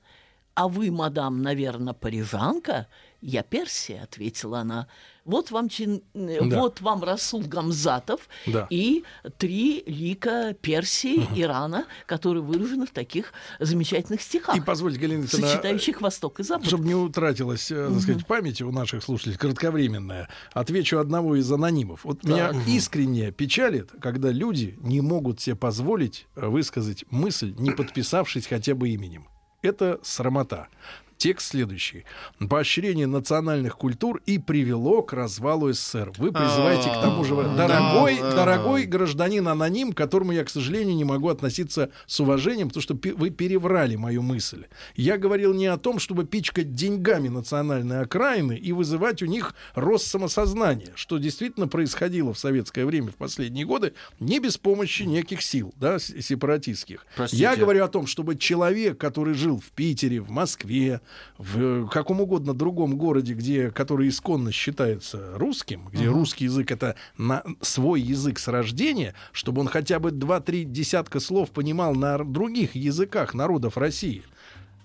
«А 0.53 0.69
вы, 0.69 0.91
мадам, 0.91 1.41
наверное, 1.41 1.95
парижанка?» 1.95 2.87
«Я 3.23 3.43
Персия»,— 3.43 4.03
ответила 4.05 4.59
она. 4.59 4.89
Вот 5.27 5.51
вам, 5.51 5.69
чин... 5.69 6.03
Э, 6.15 6.39
да. 6.41 6.61
вот 6.61 6.81
вам 6.81 7.03
Расул 7.03 7.43
Гамзатов 7.43 8.29
да. 8.47 8.69
и 8.71 9.03
три 9.39 9.83
лика 9.87 10.55
Персии, 10.61 11.19
угу. 11.19 11.29
Ирана, 11.35 11.87
которые 12.07 12.43
выражены 12.43 12.87
в 12.87 12.91
таких 12.91 13.33
замечательных 13.59 14.23
стихах. 14.23 14.57
И 14.57 14.61
позвольте, 14.61 15.01
Галина 15.01 15.27
сочетающих 15.27 16.01
Восток 16.01 16.39
и 16.39 16.45
Запад. 16.45 16.67
Чтобы 16.67 16.87
не 16.87 16.95
утратилась, 16.95 17.71
угу. 17.73 17.95
так 17.95 18.03
сказать, 18.03 18.27
память 18.27 18.63
у 18.63 18.71
наших 18.71 19.03
слушателей, 19.03 19.37
кратковременная, 19.37 20.29
отвечу 20.53 20.99
одного 20.99 21.35
из 21.35 21.51
анонимов. 21.51 22.05
Вот 22.05 22.21
так. 22.21 22.31
меня 22.31 22.53
искренне 22.69 23.33
печалит, 23.33 23.91
когда 24.01 24.31
люди 24.31 24.79
не 24.81 25.01
могут 25.01 25.41
себе 25.41 25.57
позволить 25.57 26.29
высказать 26.37 27.05
мысль, 27.11 27.53
не 27.59 27.73
подписавшись 27.73 28.47
хотя 28.47 28.77
бы 28.77 28.91
именем. 28.91 29.27
Это 29.63 29.99
срамота. 30.05 30.69
Текст 31.19 31.53
следующий. 31.53 32.05
Поощрение 32.51 33.07
национальных 33.07 33.77
культур 33.77 34.21
и 34.27 34.39
привело 34.39 35.03
к 35.03 35.15
развалу 35.15 35.73
СССР. 35.73 36.13
Вы 36.19 36.31
призываете 36.31 36.91
к 36.91 37.01
тому 37.01 37.25
же... 37.25 37.35
Дорогой, 37.35 38.19
дорогой 38.19 38.85
гражданин 38.85 39.49
аноним, 39.49 39.93
к 39.93 39.97
которому 39.97 40.33
я, 40.33 40.45
к 40.45 40.51
сожалению, 40.51 40.95
не 40.95 41.05
могу 41.05 41.29
относиться 41.31 41.91
с 42.07 42.21
уважением, 42.21 42.69
потому 42.69 42.83
что 42.83 42.99
вы 43.17 43.31
переврали 43.31 43.97
мою 43.97 44.21
мысль. 44.21 44.67
Я 44.95 45.17
говорил 45.17 45.55
не 45.55 45.67
о 45.67 45.79
том, 45.79 45.99
чтобы 45.99 46.27
пичкать 46.27 46.75
деньгами 46.75 47.29
национальные 47.29 48.01
окраины 48.01 48.55
и 48.57 48.73
вызывать 48.73 49.23
у 49.23 49.27
них 49.27 49.55
рост 49.75 50.07
самосознания, 50.07 50.93
что 50.97 51.17
действительно 51.17 51.67
происходило 51.67 52.35
в 52.35 52.39
советское 52.39 52.85
время 52.85 53.11
в 53.11 53.17
последние 53.17 53.65
годы, 53.65 53.95
не 54.21 54.39
без 54.39 54.59
помощи 54.59 55.05
неких 55.05 55.41
сил, 55.41 55.73
да, 55.77 55.99
сепаратистских. 55.99 57.07
Простите. 57.17 57.43
Я 57.43 57.57
говорю 57.57 57.85
о 57.85 57.89
том, 57.89 58.07
чтобы 58.07 58.37
человек, 58.37 58.99
который 58.99 59.33
жил 59.33 59.59
в 59.59 59.71
Питере, 59.73 60.21
в 60.21 60.31
Москве, 60.31 61.01
в 61.39 61.89
каком 61.89 62.21
угодно 62.21 62.55
другом 62.55 62.97
городе, 62.97 63.35
где, 63.35 63.71
который 63.71 64.09
исконно 64.09 64.53
считается 64.53 65.33
русским, 65.37 65.89
где 65.93 66.05
uh-huh. 66.05 66.13
русский 66.13 66.45
язык 66.45 66.71
это 66.71 66.97
на, 67.19 67.43
свой 67.61 68.01
язык 68.01 68.39
с 68.39 68.49
рождения, 68.49 69.15
чтобы 69.33 69.61
он 69.61 69.69
хотя 69.69 69.99
бы 69.99 70.11
два-три 70.11 70.65
десятка 70.65 71.21
слов 71.21 71.51
понимал 71.51 71.95
на 71.95 72.19
других 72.19 72.75
языках 72.75 73.35
народов 73.35 73.77
России. 73.77 74.23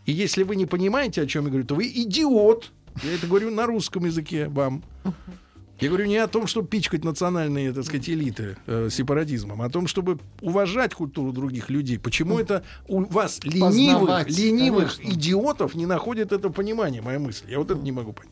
И 0.06 0.12
если 0.12 0.44
вы 0.44 0.56
не 0.56 0.66
понимаете, 0.66 1.22
о 1.22 1.28
чем 1.28 1.46
я 1.46 1.50
говорю, 1.50 1.66
то 1.66 1.76
вы 1.76 1.88
идиот. 1.88 2.72
Я 3.04 3.14
это 3.14 3.28
говорю 3.28 3.52
на 3.52 3.66
русском 3.66 4.06
языке 4.06 4.48
вам. 4.48 4.84
Uh-huh. 5.04 5.14
Я 5.82 5.88
говорю 5.88 6.06
не 6.06 6.18
о 6.18 6.28
том, 6.28 6.46
чтобы 6.46 6.68
пичкать 6.68 7.04
национальные, 7.04 7.74
так 7.74 7.84
сказать, 7.84 8.08
элиты 8.08 8.56
э, 8.68 8.90
сепаратизмом, 8.92 9.64
а 9.64 9.66
о 9.66 9.70
том, 9.70 9.88
чтобы 9.88 10.20
уважать 10.40 10.94
культуру 10.94 11.32
других 11.32 11.72
людей. 11.72 11.98
Почему 11.98 12.40
это 12.40 12.64
у 12.88 13.04
вас 13.04 13.40
ленивых, 13.44 14.30
ленивых 14.30 15.04
идиотов 15.04 15.74
не 15.74 15.88
находит 15.88 16.32
это 16.32 16.52
понимание, 16.52 17.02
моя 17.02 17.18
мысль? 17.18 17.46
Я 17.50 17.58
вот 17.58 17.72
это 17.72 17.82
не 17.82 17.92
могу 17.92 18.14
понять. 18.14 18.32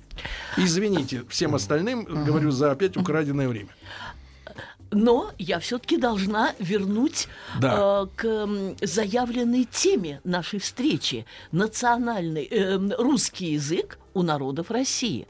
Извините 0.58 1.24
всем 1.28 1.56
остальным, 1.56 2.04
говорю, 2.04 2.52
за 2.52 2.72
опять 2.72 2.96
украденное 2.98 3.50
время. 3.50 3.70
Но 4.92 5.32
я 5.38 5.60
все-таки 5.60 5.98
должна 5.98 6.54
вернуть 6.60 7.28
да. 7.60 8.04
э, 8.04 8.08
к 8.16 8.48
заявленной 8.82 9.66
теме 9.66 10.22
нашей 10.24 10.60
встречи 10.60 11.26
национальный 11.52 12.48
э, 12.50 12.78
русский 12.98 13.54
язык 13.54 13.98
у 14.14 14.22
народов 14.22 14.72
России. 14.72 15.28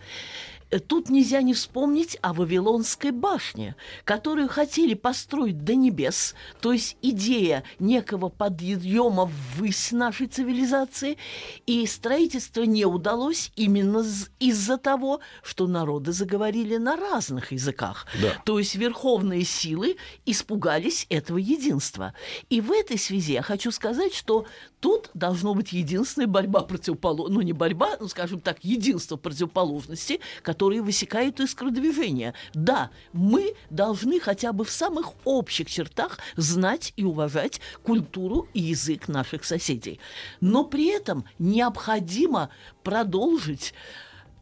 Тут 0.87 1.09
нельзя 1.09 1.41
не 1.41 1.53
вспомнить 1.53 2.17
о 2.21 2.33
Вавилонской 2.33 3.11
башне, 3.11 3.75
которую 4.03 4.47
хотели 4.49 4.93
построить 4.93 5.63
до 5.63 5.75
небес, 5.75 6.35
то 6.61 6.73
есть 6.73 6.95
идея 7.01 7.63
некого 7.79 8.29
подъема 8.29 9.31
ввысь 9.55 9.91
нашей 9.91 10.27
цивилизации, 10.27 11.17
и 11.65 11.85
строительство 11.87 12.63
не 12.63 12.85
удалось 12.85 13.51
именно 13.55 14.05
из-за 14.39 14.77
того, 14.77 15.21
что 15.41 15.67
народы 15.67 16.11
заговорили 16.11 16.77
на 16.77 16.95
разных 16.95 17.51
языках. 17.51 18.05
Да. 18.21 18.33
То 18.45 18.59
есть 18.59 18.75
верховные 18.75 19.43
силы 19.43 19.97
испугались 20.25 21.07
этого 21.09 21.37
единства. 21.37 22.13
И 22.49 22.61
в 22.61 22.71
этой 22.71 22.97
связи 22.97 23.33
я 23.33 23.41
хочу 23.41 23.71
сказать, 23.71 24.13
что 24.13 24.45
тут 24.79 25.09
должно 25.13 25.53
быть 25.53 25.73
единственная 25.73 26.27
борьба 26.27 26.61
противоположности, 26.61 27.33
ну 27.33 27.41
не 27.41 27.53
борьба, 27.53 27.97
ну 27.99 28.07
скажем 28.07 28.39
так, 28.39 28.63
единство 28.63 29.17
противоположности, 29.17 30.19
которые 30.41 30.81
высекают 30.81 31.39
искру 31.39 31.71
движения. 31.71 32.33
Да, 32.53 32.91
мы 33.13 33.55
должны 33.69 34.19
хотя 34.19 34.53
бы 34.53 34.63
в 34.65 34.71
самых 34.71 35.13
общих 35.25 35.69
чертах 35.69 36.19
знать 36.35 36.93
и 36.95 37.03
уважать 37.03 37.59
культуру 37.83 38.47
и 38.53 38.61
язык 38.61 39.07
наших 39.07 39.43
соседей. 39.43 39.99
Но 40.41 40.63
при 40.63 40.87
этом 40.87 41.25
необходимо 41.37 42.49
продолжить 42.83 43.73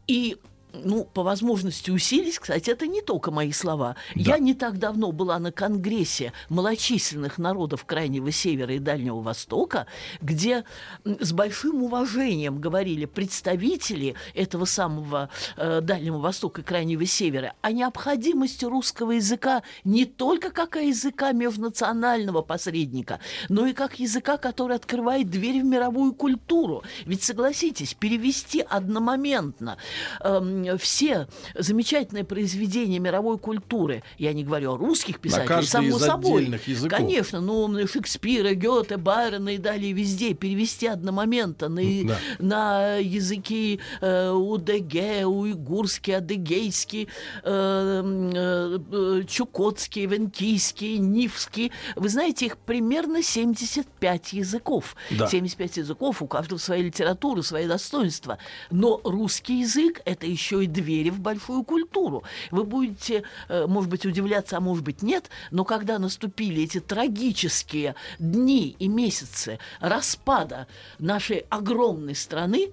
и 0.06 0.38
ну, 0.72 1.04
по 1.04 1.22
возможности 1.22 1.90
усилить, 1.90 2.38
кстати, 2.38 2.70
это 2.70 2.86
не 2.86 3.02
только 3.02 3.30
мои 3.30 3.52
слова. 3.52 3.96
Я 4.14 4.38
не 4.38 4.54
так 4.54 4.78
давно 4.78 5.12
была 5.12 5.38
на 5.38 5.52
конгрессе 5.52 6.32
малочисленных 6.48 7.38
народов 7.38 7.84
Крайнего 7.84 8.30
Севера 8.30 8.74
и 8.74 8.78
Дальнего 8.78 9.20
Востока, 9.20 9.86
где 10.20 10.64
с 11.04 11.32
большим 11.32 11.82
уважением 11.82 12.60
говорили 12.60 13.06
представители 13.06 14.14
этого 14.34 14.64
самого 14.64 15.30
э, 15.56 15.80
Дальнего 15.80 16.18
Востока 16.18 16.60
и 16.60 16.64
Крайнего 16.64 17.06
Севера 17.06 17.54
о 17.62 17.72
необходимости 17.72 18.64
русского 18.64 19.12
языка 19.12 19.62
не 19.84 20.04
только 20.04 20.50
как 20.50 20.76
языка 20.76 21.32
межнационального 21.32 22.42
посредника, 22.42 23.20
но 23.48 23.66
и 23.66 23.72
как 23.72 23.98
языка, 23.98 24.36
который 24.36 24.76
открывает 24.76 25.30
двери 25.30 25.60
в 25.60 25.64
мировую 25.64 26.12
культуру. 26.12 26.82
Ведь 27.04 27.22
согласитесь, 27.22 27.94
перевести 27.94 28.60
одномоментно 28.60 29.78
эм, 30.20 30.57
все 30.78 31.28
замечательные 31.54 32.24
произведения 32.24 32.98
мировой 32.98 33.38
культуры, 33.38 34.02
я 34.18 34.32
не 34.32 34.44
говорю 34.44 34.74
о 34.74 34.76
русских 34.76 35.20
писателях, 35.20 35.64
само 35.64 35.96
из 35.96 36.02
собой, 36.02 36.44
языков. 36.66 36.98
конечно, 36.98 37.40
ну 37.40 37.86
Шекспира, 37.86 38.54
Гёте, 38.54 38.96
Байрона 38.96 39.50
и 39.50 39.58
далее 39.58 39.92
везде 39.92 40.34
перевести 40.34 40.86
одномоментно 40.86 41.68
на, 41.68 41.82
Да. 42.04 42.18
на 42.38 42.94
языки 42.96 43.80
э, 44.00 44.30
УДГ, 44.30 45.26
уйгурский, 45.26 46.16
адыгейский, 46.16 47.08
э, 47.44 48.02
э, 48.34 48.78
э, 48.90 49.22
чукотский, 49.28 50.06
венкийский, 50.06 50.98
нивский. 50.98 51.72
Вы 51.96 52.08
знаете, 52.08 52.46
их 52.46 52.58
примерно 52.58 53.22
75 53.22 54.32
языков. 54.32 54.96
Да. 55.10 55.26
75 55.26 55.76
языков, 55.78 56.22
у 56.22 56.26
каждого 56.26 56.58
своя 56.58 56.82
литература, 56.82 57.42
свои 57.42 57.66
достоинства. 57.66 58.38
Но 58.70 59.00
русский 59.04 59.60
язык– 59.60 60.00
это 60.04 60.26
еще 60.26 60.47
и 60.56 60.66
двери 60.66 61.10
в 61.10 61.20
большую 61.20 61.62
культуру. 61.64 62.22
Вы 62.50 62.64
будете, 62.64 63.24
э, 63.48 63.66
может 63.66 63.90
быть, 63.90 64.06
удивляться, 64.06 64.56
а 64.56 64.60
может 64.60 64.84
быть, 64.84 65.02
нет, 65.02 65.30
но 65.50 65.64
когда 65.64 65.98
наступили 65.98 66.62
эти 66.62 66.80
трагические 66.80 67.94
дни 68.18 68.76
и 68.78 68.88
месяцы 68.88 69.58
распада 69.80 70.66
нашей 70.98 71.44
огромной 71.50 72.14
страны, 72.14 72.72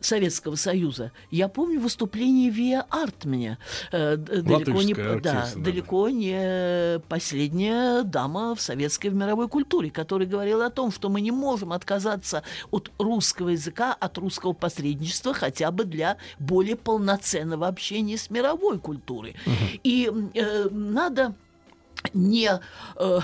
Советского 0.00 0.56
Союза. 0.56 1.12
Я 1.30 1.48
помню 1.48 1.80
выступление 1.80 2.50
Виа 2.50 2.86
Артменя. 2.90 3.58
э, 3.92 4.16
далеко 4.16 4.82
не, 4.82 4.94
Латышская 4.94 5.20
да, 5.20 5.48
да. 5.54 5.60
далеко 5.60 6.08
не 6.08 7.00
последняя 7.08 8.02
дама 8.02 8.54
в 8.54 8.60
советской 8.60 9.08
в 9.08 9.14
мировой 9.14 9.48
культуре, 9.48 9.90
которая 9.90 10.28
говорила 10.28 10.66
о 10.66 10.70
том, 10.70 10.90
что 10.92 11.08
мы 11.08 11.20
не 11.20 11.30
можем 11.30 11.72
отказаться 11.72 12.42
от 12.70 12.90
русского 12.98 13.50
языка, 13.50 13.94
от 13.94 14.18
русского 14.18 14.52
посредничества 14.52 15.34
хотя 15.34 15.70
бы 15.70 15.84
для 15.84 16.16
более 16.38 16.76
полноценного 16.76 17.66
общения 17.66 18.18
с 18.18 18.30
мировой 18.30 18.78
культурой. 18.78 19.36
И 19.82 20.10
э, 20.34 20.68
надо 20.70 21.34
не 22.16 22.50
э, 22.96 23.20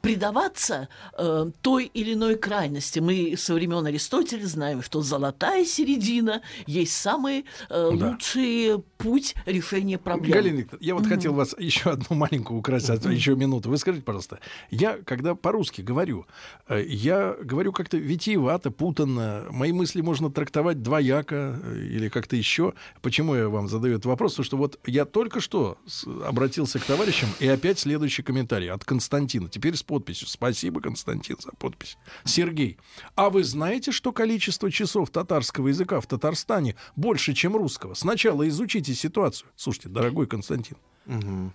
предаваться 0.00 0.88
э, 1.16 1.50
той 1.60 1.86
или 1.86 2.14
иной 2.14 2.36
крайности. 2.36 2.98
Мы 2.98 3.34
со 3.36 3.54
времен 3.54 3.86
Аристотеля 3.86 4.46
знаем, 4.46 4.82
что 4.82 5.02
золотая 5.02 5.64
середина 5.64 6.42
есть 6.66 6.92
самый 6.92 7.44
э, 7.68 7.90
Да. 7.94 8.10
лучший 8.10 8.82
путь 8.98 9.34
решения 9.46 9.98
проблем. 9.98 10.32
Галина 10.32 10.56
Викторовна, 10.58 10.86
я 10.86 10.94
вот 10.94 11.06
хотел 11.06 11.34
вас 11.34 11.54
еще 11.58 11.90
одну 11.90 12.16
маленькую 12.16 12.58
украсть, 12.58 12.90
а 12.90 12.98
то 12.98 13.10
еще 13.10 13.34
минуту. 13.34 13.68
Вы 13.70 13.78
скажите, 13.78 14.04
пожалуйста, 14.04 14.38
я, 14.70 14.98
когда 15.04 15.34
по-русски 15.34 15.82
говорю, 15.82 16.26
э, 16.68 16.84
я 16.86 17.36
говорю 17.42 17.72
как-то 17.72 17.96
витиевато, 17.96 18.70
путанно, 18.70 19.46
мои 19.50 19.72
мысли 19.72 20.00
можно 20.00 20.30
трактовать 20.30 20.82
двояко 20.82 21.58
э, 21.62 21.78
или 21.78 22.08
как-то 22.08 22.36
еще. 22.36 22.74
Почему 23.00 23.34
я 23.34 23.48
вам 23.48 23.68
задаю 23.68 23.94
этот 23.94 24.06
вопрос? 24.06 24.32
Потому 24.32 24.44
что 24.44 24.56
вот 24.56 24.78
я 24.86 25.04
только 25.04 25.40
что 25.40 25.78
обратился 26.24 26.78
к 26.78 26.84
товарищам, 27.12 27.28
и 27.40 27.48
опять 27.48 27.78
следующий 27.78 28.22
комментарий 28.22 28.70
от 28.70 28.84
Константина. 28.84 29.48
Теперь 29.48 29.76
с 29.76 29.82
подписью. 29.82 30.28
Спасибо, 30.28 30.80
Константин, 30.80 31.36
за 31.40 31.52
подпись. 31.52 31.96
Сергей, 32.24 32.78
а 33.14 33.30
вы 33.30 33.44
знаете, 33.44 33.92
что 33.92 34.12
количество 34.12 34.70
часов 34.70 35.10
татарского 35.10 35.68
языка 35.68 36.00
в 36.00 36.06
Татарстане 36.06 36.74
больше, 36.96 37.34
чем 37.34 37.56
русского? 37.56 37.94
Сначала 37.94 38.48
изучите 38.48 38.94
ситуацию. 38.94 39.50
Слушайте, 39.56 39.88
дорогой 39.88 40.26
Константин, 40.26 40.76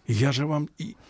я 0.08 0.32
же 0.32 0.46
вам 0.46 0.70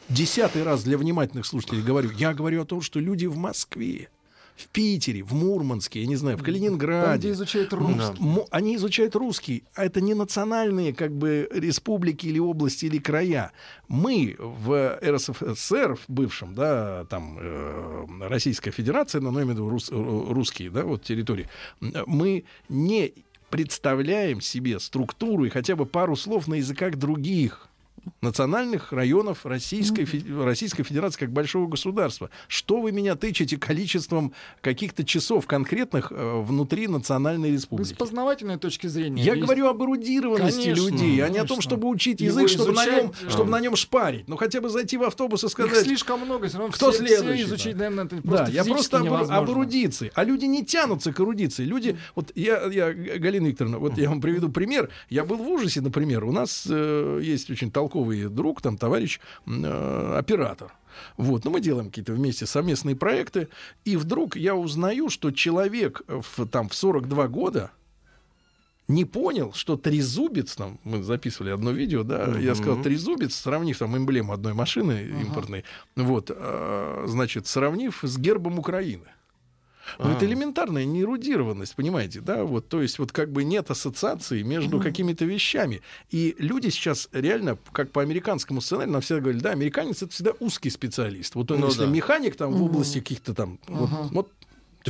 десятый 0.10 0.63
раз 0.63 0.83
для 0.83 0.97
внимательных 0.97 1.45
слушателей 1.45 1.81
говорю. 1.81 2.12
Я 2.12 2.33
говорю 2.33 2.62
о 2.62 2.65
том, 2.65 2.81
что 2.81 2.99
люди 2.99 3.25
в 3.25 3.38
Москве, 3.38 4.10
в 4.58 4.67
Питере, 4.70 5.22
в 5.24 5.34
Мурманске, 5.34 6.02
я 6.02 6.08
не 6.08 6.15
знаю, 6.15 6.36
в 6.36 6.39
Там, 6.39 6.43
где 6.46 6.60
Калининграде. 6.60 7.32
изучают 7.32 7.72
м, 7.74 7.80
русский. 7.80 8.46
Они 8.52 8.76
изучают 8.76 9.15
русский, 9.15 9.63
а 9.76 9.86
это 9.86 10.02
не 10.02 10.13
национальные 10.15 10.93
как 10.93 11.12
бы 11.15 11.48
республики 11.52 12.26
или 12.28 12.39
области 12.39 12.86
или 12.86 12.98
края. 12.98 13.52
Мы 13.88 14.36
в 14.39 15.00
РСФСР, 15.04 15.96
в 15.96 16.04
бывшем, 16.12 16.56
да, 16.56 17.06
там 17.06 17.38
э, 17.39 18.06
Российская 18.22 18.72
Федерация, 18.72 19.22
но 19.22 19.32
ну, 19.32 19.39
я 19.39 19.46
имею 19.46 19.56
в 19.56 19.60
виду 19.60 19.70
рус- 19.70 19.91
э, 19.91 20.34
русские, 20.34 20.72
да, 20.72 20.84
вот 20.84 21.04
территории, 21.04 21.48
мы 21.80 22.43
не 22.67 23.13
представляем 23.50 24.41
себе 24.41 24.80
структуру 24.80 25.46
и 25.46 25.50
хотя 25.50 25.76
бы 25.76 25.86
пару 25.86 26.15
слов 26.15 26.48
на 26.48 26.56
языках 26.56 26.96
других 26.96 27.67
национальных 28.22 28.91
районов 28.91 29.46
Российской, 29.46 30.06
Фе- 30.06 30.24
Российской 30.43 30.84
Федерации 30.84 31.20
как 31.20 31.32
большого 31.32 31.67
государства. 31.67 32.30
Что 32.48 32.82
вы 32.82 32.91
меня 32.91 33.15
тычете 33.15 33.58
количеством 33.58 34.34
каких-то 34.62 35.04
часов 35.04 35.48
конкретных 35.48 36.12
э, 36.12 36.41
внутри 36.41 36.88
национальной 36.88 37.50
Вы 37.50 37.56
республики? 37.56 37.89
с 37.89 37.93
познавательной 37.93 38.58
точки 38.58 38.88
зрения. 38.88 39.24
Я 39.24 39.34
есть- 39.34 39.46
говорю 39.46 39.67
об 39.67 39.82
эрудированности 39.84 40.63
Конечно, 40.74 40.89
людей, 40.89 41.20
а 41.24 41.30
не 41.30 41.38
о 41.38 41.41
том, 41.41 41.58
конечно. 41.58 41.62
чтобы 41.62 41.88
учить 41.89 42.22
Его 42.22 42.39
язык, 42.39 42.50
чтобы 42.50 42.74
на, 42.74 42.86
нем, 42.86 43.12
да. 43.24 43.30
чтобы 43.30 43.52
на 43.52 43.60
нем 43.60 43.76
шпарить. 43.76 44.28
Ну, 44.28 44.36
хотя 44.38 44.62
бы 44.62 44.70
зайти 44.70 44.98
в 44.98 45.04
автобус 45.04 45.43
и 45.43 45.48
Их 45.48 45.52
сказать... 45.52 45.84
слишком 45.86 46.22
много, 46.22 46.48
все 46.48 46.58
равно 46.58 46.72
Кто 46.74 46.91
все, 46.91 47.06
следующий, 47.06 47.34
все 47.43 47.43
изучить, 47.46 47.78
да? 47.78 47.89
наверное, 47.89 48.06
это 48.06 48.15
Да, 48.17 48.22
просто 48.22 48.52
я 48.52 48.63
физически 48.63 48.91
просто 48.91 48.98
об, 49.36 49.43
об 49.43 49.50
эрудиции. 49.50 50.12
А 50.13 50.24
люди 50.24 50.46
не 50.46 50.65
тянутся 50.65 51.12
к 51.13 51.20
эрудиции. 51.20 51.63
Люди, 51.65 51.98
вот 52.15 52.32
я, 52.36 52.63
я, 52.72 52.93
Галина 52.93 53.48
Викторовна, 53.48 53.80
вот 53.80 53.98
я 53.98 54.10
вам 54.10 54.22
приведу 54.22 54.50
пример. 54.50 54.89
Я 55.10 55.24
был 55.26 55.38
в 55.38 55.48
ужасе, 55.48 55.82
например. 55.82 56.24
У 56.26 56.32
нас 56.32 56.67
э, 56.70 57.20
есть 57.24 57.50
очень 57.50 57.72
толковый 57.72 57.96
друг, 58.29 58.62
там 58.62 58.77
товарищ, 58.77 59.19
э, 59.45 60.15
оператор. 60.17 60.73
Вот, 61.15 61.45
ну 61.45 61.51
мы 61.51 61.62
делаем 61.62 61.88
какие-то 61.88 62.13
вместе 62.13 62.45
совместные 62.45 62.95
проекты, 62.95 63.49
и 63.86 63.97
вдруг 63.97 64.36
я 64.36 64.55
узнаю, 64.55 65.10
что 65.10 65.31
человек 65.31 66.01
в, 66.07 66.47
там 66.47 66.69
в 66.69 66.73
42 66.73 67.27
года 67.27 67.71
не 68.88 69.05
понял, 69.05 69.53
что 69.53 69.75
трезубец, 69.75 70.55
там, 70.55 70.79
мы 70.83 71.03
записывали 71.03 71.51
одно 71.51 71.71
видео, 71.71 72.03
да, 72.03 72.38
я 72.39 72.55
сказал 72.55 72.81
трезубец, 72.81 73.36
сравнив 73.36 73.77
там 73.77 73.97
эмблему 73.97 74.33
одной 74.33 74.53
машины 74.53 75.07
импортной, 75.21 75.65
вот, 75.95 76.31
э, 76.33 77.03
значит, 77.07 77.47
сравнив 77.47 77.99
с 78.01 78.17
гербом 78.17 78.60
Украины. 78.60 79.07
Ну, 80.00 80.12
это 80.12 80.26
элементарная 80.26 80.86
неэрудированность, 80.86 81.76
понимаете, 81.76 82.21
да, 82.21 82.43
вот, 82.43 82.67
то 82.67 82.82
есть 82.82 83.00
вот 83.00 83.12
как 83.12 83.32
бы 83.32 83.43
нет 83.43 83.69
ассоциации 83.71 84.41
между 84.41 84.80
какими-то 84.80 85.26
вещами. 85.26 85.82
И 86.10 86.36
люди 86.39 86.69
сейчас 86.69 87.10
реально, 87.12 87.58
как 87.71 87.91
по 87.91 88.02
американскому 88.02 88.62
сценарию, 88.62 88.93
нам 88.93 89.02
всегда 89.02 89.21
говорили, 89.21 89.41
да, 89.41 89.52
американец 89.52 90.02
это 90.02 90.12
всегда 90.12 90.32
узкий 90.39 90.69
специалист. 90.69 91.36
Вот 91.36 91.52
он, 91.52 91.60
Ну 91.60 91.67
если 91.67 91.86
да. 91.86 91.88
механик 91.88 92.36
там 92.36 92.54
в 92.54 92.63
области 92.63 93.00
каких-то 93.00 93.34
там, 93.34 93.60
вот, 93.67 93.89
вот 94.12 94.32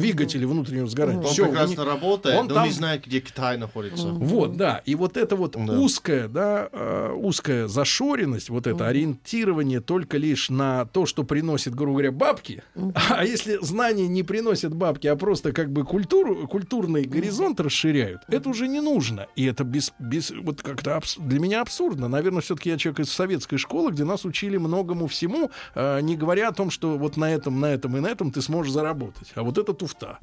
двигатели 0.02 0.46
внутреннего 0.46 0.88
сгорания. 0.88 1.20
Он 1.22 1.26
вы 1.28 1.44
прекрасно 1.46 1.82
не- 1.82 1.88
работает, 1.88 2.38
он 2.40 2.48
но 2.48 2.54
там- 2.56 2.66
не 2.66 2.72
знает, 2.72 3.06
где 3.06 3.20
Китай 3.20 3.58
находится. 3.58 4.08
Вот, 4.08 4.58
да. 4.58 4.82
И 4.86 4.96
вот 4.96 5.18
эта 5.18 5.36
вот 5.36 5.54
Да. 5.54 5.80
узкая, 5.80 6.28
да, 6.28 6.70
э, 6.72 7.14
узкая 7.16 7.68
зашоренность, 7.68 8.50
вот 8.50 8.68
это 8.68 8.88
ориентирование 8.88 9.82
только 9.82 10.18
лишь 10.18 10.50
на 10.50 10.86
то, 10.86 11.06
что 11.06 11.24
приносит, 11.24 11.74
грубо 11.76 11.94
говоря, 11.94 12.12
бабки. 12.12 12.64
А 13.10 13.26
если 13.26 13.58
знания 13.62 14.08
не 14.08 14.24
приносят 14.24 14.74
бабки, 14.76 15.08
а 15.08 15.16
просто 15.16 15.52
как 15.52 15.72
бы 15.72 15.84
культуру, 15.84 16.48
культурный 16.48 17.04
горизонт 17.06 17.60
расширяют, 17.60 18.22
это 18.28 18.50
уже 18.50 18.68
не 18.68 18.82
нужно. 18.82 19.28
И 19.36 19.46
это 19.46 19.64
без, 19.64 19.94
без 20.00 20.32
вот 20.32 20.62
как-то 20.62 20.96
абс- 20.98 21.18
для 21.18 21.40
меня 21.40 21.62
абсурдно. 21.62 22.08
Наверное, 22.08 22.42
все-таки 22.42 22.70
я 22.70 22.78
человек 22.78 23.00
из 23.02 23.10
советской 23.12 23.58
школы, 23.58 23.92
где 23.92 24.04
нас 24.04 24.26
учили 24.26 24.58
многому 24.58 25.08
всему, 25.08 25.52
э, 25.76 26.02
не 26.02 26.16
говоря 26.16 26.50
о 26.50 26.52
том, 26.54 26.70
что 26.70 26.98
вот 26.98 27.18
на 27.18 27.32
этом, 27.34 27.60
на 27.60 27.68
этом 27.68 27.98
и 27.98 28.00
на 28.00 28.08
этом 28.08 28.32
ты 28.32 28.42
сможешь 28.42 28.72
заработать. 28.74 29.32
А 29.36 29.44
вот 29.44 29.58
это 29.58 29.74
туфта. 29.88 30.20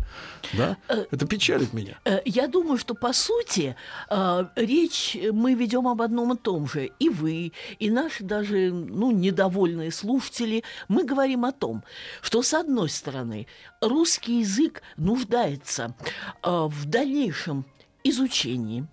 Да? 0.52 0.76
Это 0.88 1.26
печалит 1.26 1.72
меня. 1.72 1.98
Э, 2.04 2.20
Я 2.24 2.48
думаю, 2.48 2.78
что 2.78 2.94
по 2.94 3.12
сути 3.12 3.76
э, 4.10 4.44
речь 4.56 5.16
мы 5.32 5.54
ведем 5.54 5.88
об 5.88 6.02
одном 6.02 6.32
и 6.32 6.36
том 6.36 6.68
же. 6.68 6.90
И 6.98 7.08
вы, 7.08 7.52
и 7.78 7.90
наши 7.90 8.24
даже 8.24 8.70
ну, 8.72 9.10
недовольные 9.10 9.90
слушатели. 9.90 10.62
Мы 10.88 11.04
говорим 11.04 11.44
о 11.44 11.52
том, 11.52 11.82
что 12.20 12.42
с 12.42 12.54
одной 12.54 12.88
стороны 12.88 13.46
русский 13.80 14.40
язык 14.40 14.82
нуждается 14.96 15.94
э, 16.42 16.50
в 16.50 16.84
дальнейшем 16.86 17.64
изучении, 18.04 18.86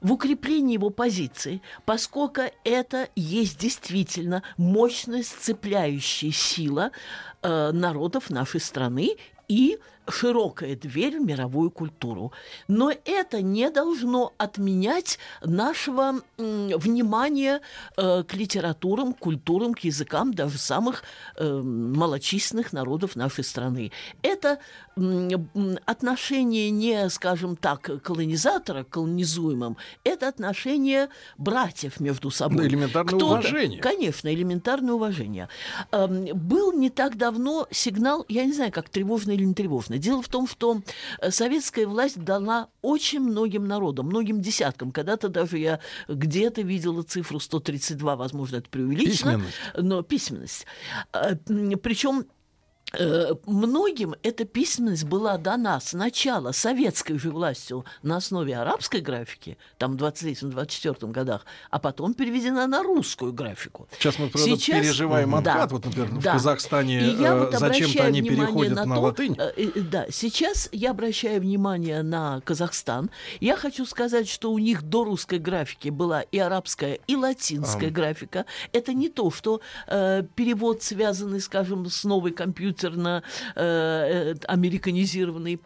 в 0.00 0.12
укреплении 0.12 0.74
его 0.74 0.88
позиции, 0.88 1.60
поскольку 1.84 2.42
это 2.64 3.08
есть 3.14 3.58
действительно 3.58 4.42
мощная 4.56 5.22
сцепляющая 5.22 6.32
сила 6.32 6.90
э, 7.42 7.72
народов 7.72 8.30
нашей 8.30 8.60
страны 8.60 9.16
и 9.48 9.78
широкая 10.08 10.76
дверь 10.76 11.18
в 11.18 11.22
мировую 11.24 11.70
культуру. 11.70 12.32
Но 12.68 12.92
это 13.04 13.42
не 13.42 13.70
должно 13.70 14.32
отменять 14.38 15.18
нашего 15.42 16.20
м, 16.38 16.68
внимания 16.78 17.60
э, 17.96 18.22
к 18.26 18.34
литературам, 18.34 19.12
к 19.14 19.18
культурам, 19.18 19.74
к 19.74 19.80
языкам 19.80 20.34
даже 20.34 20.58
самых 20.58 21.02
э, 21.36 21.60
малочисленных 21.62 22.72
народов 22.72 23.16
нашей 23.16 23.44
страны. 23.44 23.92
Это 24.22 24.58
м, 24.96 25.30
отношение 25.86 26.70
не, 26.70 27.08
скажем 27.10 27.56
так, 27.56 28.02
колонизатора 28.02 28.84
к 28.84 28.90
колонизуемым, 28.90 29.76
это 30.04 30.28
отношение 30.28 31.08
братьев 31.38 32.00
между 32.00 32.30
собой. 32.30 32.58
Да, 32.58 32.66
элементарное 32.68 33.08
Кто-то- 33.08 33.26
уважение. 33.26 33.80
Конечно, 33.80 34.32
элементарное 34.32 34.94
уважение. 34.94 35.48
Эм, 35.92 36.24
Был 36.34 36.72
не 36.72 36.90
так 36.90 37.16
давно 37.16 37.66
сигнал, 37.70 38.24
я 38.28 38.44
не 38.44 38.52
знаю, 38.52 38.70
как 38.72 38.88
тревожный 38.88 39.34
или 39.34 39.44
не 39.44 39.54
тревожный. 39.54 39.93
Дело 39.98 40.22
в 40.22 40.28
том, 40.28 40.46
что 40.46 40.82
э, 41.20 41.30
советская 41.30 41.86
власть 41.86 42.22
дала 42.22 42.68
очень 42.82 43.20
многим 43.20 43.66
народам, 43.66 44.06
многим 44.06 44.40
десяткам. 44.40 44.92
Когда-то 44.92 45.28
даже 45.28 45.58
я 45.58 45.80
где-то 46.08 46.62
видела 46.62 47.02
цифру 47.02 47.40
132, 47.40 48.16
возможно, 48.16 48.56
это 48.56 48.68
преувеличено. 48.68 49.34
Письменность. 49.34 49.56
Но 49.76 50.02
письменность. 50.02 50.66
Причем 51.82 52.20
э, 52.20 52.24
многим 53.46 54.14
эта 54.22 54.44
письменность 54.44 55.04
была 55.04 55.36
дана 55.38 55.80
сначала 55.80 56.52
советской 56.52 57.18
же 57.18 57.30
властью 57.30 57.84
на 58.02 58.16
основе 58.16 58.56
арабской 58.56 59.00
графики, 59.00 59.56
там 59.78 59.96
в 59.96 60.02
23-24 60.02 61.10
годах, 61.10 61.44
а 61.70 61.78
потом 61.78 62.14
переведена 62.14 62.66
на 62.66 62.82
русскую 62.82 63.32
графику. 63.32 63.88
Сейчас 63.98 64.18
мы, 64.18 64.28
правда, 64.28 64.50
Сейчас- 64.50 64.80
переживаем 64.80 65.30
Да. 65.30 65.38
откат. 65.38 65.72
Вот, 65.72 65.84
например, 65.84 66.08
в 66.10 66.22
Да. 66.22 66.32
Казахстане 66.32 67.00
И 67.00 67.10
я 67.16 67.34
э, 67.34 67.38
вот 67.40 67.54
зачем-то 67.58 68.04
они 68.04 68.22
переходят 68.22 68.74
на, 68.86 68.94
то, 68.94 69.00
латынь. 69.00 69.36
э, 69.38 69.52
э, 69.56 69.80
да, 69.80 70.06
сейчас 70.10 70.68
я 70.72 70.90
обращаю 70.92 71.40
внимание 71.40 72.02
на 72.02 72.40
Казахстан. 72.44 73.10
Я 73.40 73.56
хочу 73.56 73.84
сказать, 73.86 74.28
что 74.28 74.52
у 74.52 74.58
них 74.58 74.82
до 74.82 75.04
русской 75.04 75.38
графики 75.38 75.88
была 75.88 76.22
и 76.22 76.38
арабская, 76.38 76.98
и 77.06 77.16
латинская 77.16 77.90
графика. 77.90 78.44
Это 78.72 78.92
не 78.92 79.08
то, 79.08 79.30
что 79.30 79.60
э, 79.88 80.22
перевод, 80.34 80.82
связанный, 80.82 81.40
скажем, 81.40 81.86
с 81.88 82.04
новой 82.04 82.32
компьютерно 82.32 82.83
э, 82.84 83.22
э, 83.56 84.34
американизированный 84.46 85.60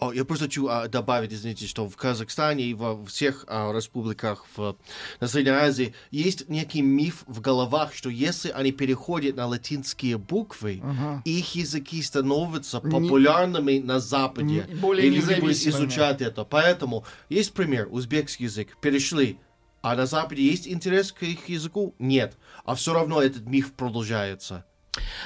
О, 0.00 0.12
я 0.12 0.24
просто 0.24 0.44
хочу 0.44 0.68
а, 0.68 0.86
добавить, 0.86 1.32
извините, 1.32 1.66
что 1.66 1.88
в 1.88 1.96
Казахстане 1.96 2.64
и 2.64 2.74
во 2.74 3.04
всех 3.06 3.44
а, 3.48 3.72
республиках 3.72 4.46
в, 4.56 4.76
на 5.20 5.26
Средней 5.26 5.50
Азии 5.50 5.92
есть 6.12 6.48
некий 6.48 6.82
миф 6.82 7.24
в 7.26 7.40
головах, 7.40 7.92
что 7.94 8.08
если 8.08 8.50
они 8.50 8.70
переходят 8.70 9.34
на 9.34 9.46
латинские 9.48 10.16
буквы, 10.16 10.80
их 11.24 11.54
языки 11.56 12.00
становятся 12.00 12.78
популярными 12.80 13.80
на 13.80 13.98
Западе. 13.98 14.66
Н- 14.70 14.78
более 14.78 15.04
и 15.06 15.10
люди 15.10 15.40
будут 15.40 15.56
изучать 15.56 16.20
это. 16.22 16.44
Поэтому 16.44 17.04
есть 17.28 17.52
пример, 17.52 17.88
узбекский 17.90 18.44
язык, 18.44 18.76
перешли. 18.80 19.38
А 19.82 19.96
на 19.96 20.06
Западе 20.06 20.42
есть 20.42 20.68
интерес 20.68 21.12
к 21.12 21.22
их 21.24 21.48
языку? 21.48 21.94
Нет. 21.98 22.36
А 22.64 22.74
все 22.74 22.92
равно 22.92 23.20
этот 23.20 23.46
миф 23.46 23.72
продолжается. 23.72 24.64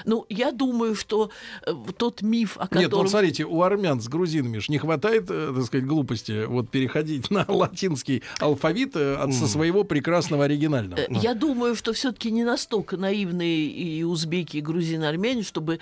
Ну, 0.04 0.26
я 0.28 0.52
думаю, 0.52 0.94
что 0.94 1.30
э, 1.66 1.72
тот 1.96 2.22
миф, 2.22 2.56
о 2.58 2.62
Нет, 2.62 2.70
ну 2.72 2.80
котором... 2.82 3.02
вот 3.02 3.10
смотрите, 3.10 3.44
у 3.44 3.62
армян 3.62 4.00
с 4.00 4.08
грузинами 4.08 4.58
ж 4.58 4.68
не 4.68 4.78
хватает, 4.78 5.26
э, 5.30 5.52
так 5.54 5.64
сказать, 5.64 5.86
глупости 5.86 6.44
вот 6.46 6.70
переходить 6.70 7.30
на 7.30 7.44
латинский 7.48 8.22
алфавит 8.40 8.96
э, 8.96 9.14
от 9.16 9.32
со 9.34 9.46
своего 9.46 9.84
прекрасного 9.84 10.44
оригинального. 10.44 11.00
Я 11.10 11.34
думаю, 11.34 11.74
что 11.74 11.92
все-таки 11.92 12.30
не 12.30 12.44
настолько 12.44 12.96
наивные 12.96 13.66
и 13.66 14.02
узбеки, 14.02 14.58
и 14.58 14.60
грузины, 14.60 15.04
и 15.04 15.06
армяне, 15.06 15.42
чтобы 15.42 15.78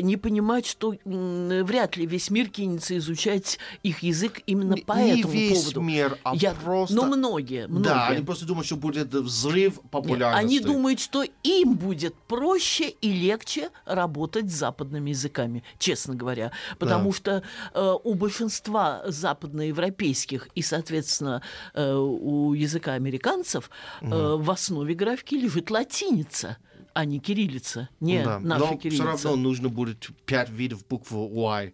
не 0.00 0.16
понимать, 0.16 0.66
что 0.66 0.94
вряд 1.04 1.96
ли 1.96 2.06
весь 2.06 2.30
мир 2.30 2.48
кинется 2.48 2.96
изучать 2.98 3.58
их 3.82 4.02
язык 4.02 4.40
именно 4.46 4.74
Не- 4.74 4.82
по 4.82 4.92
не 4.94 5.20
этому 5.20 5.32
весь 5.34 5.62
поводу. 5.62 5.80
мир, 5.80 6.18
а 6.22 6.34
Я- 6.36 6.54
просто- 6.54 6.94
Но 6.94 7.04
многие, 7.06 7.66
многие. 7.66 7.84
Да, 7.84 8.08
они 8.08 8.24
просто 8.24 8.46
думают, 8.46 8.66
что 8.66 8.76
будет 8.76 9.12
взрыв 9.14 9.76
Нет, 9.76 9.90
популярности. 9.90 10.44
Они 10.44 10.60
думают, 10.60 11.00
что 11.00 11.24
им 11.42 11.74
будет 11.74 12.14
проще 12.28 12.88
и 13.00 13.08
легче 13.24 13.70
работать 13.86 14.50
с 14.50 14.54
западными 14.54 15.10
языками, 15.10 15.62
честно 15.78 16.14
говоря. 16.14 16.52
Потому 16.78 17.12
что 17.12 17.42
э, 17.74 17.94
у 18.04 18.14
большинства 18.14 19.02
западноевропейских 19.06 20.48
и, 20.54 20.62
соответственно, 20.62 21.42
э, 21.74 21.94
у 21.94 22.52
языка 22.54 22.94
американцев 22.94 23.70
э, 24.00 24.06
в 24.08 24.50
основе 24.50 24.94
графики 24.94 25.34
лежит 25.34 25.70
латиница, 25.70 26.56
а 26.92 27.04
не 27.04 27.18
кириллица, 27.18 27.88
не 28.00 28.22
Да, 28.22 28.38
наша 28.38 28.60
Но 28.60 28.66
все 28.66 28.76
кириллица. 28.76 29.04
равно 29.04 29.36
нужно 29.36 29.68
будет 29.68 30.08
пять 30.26 30.50
видов 30.50 30.86
буквы 30.86 31.18
Y, 31.26 31.72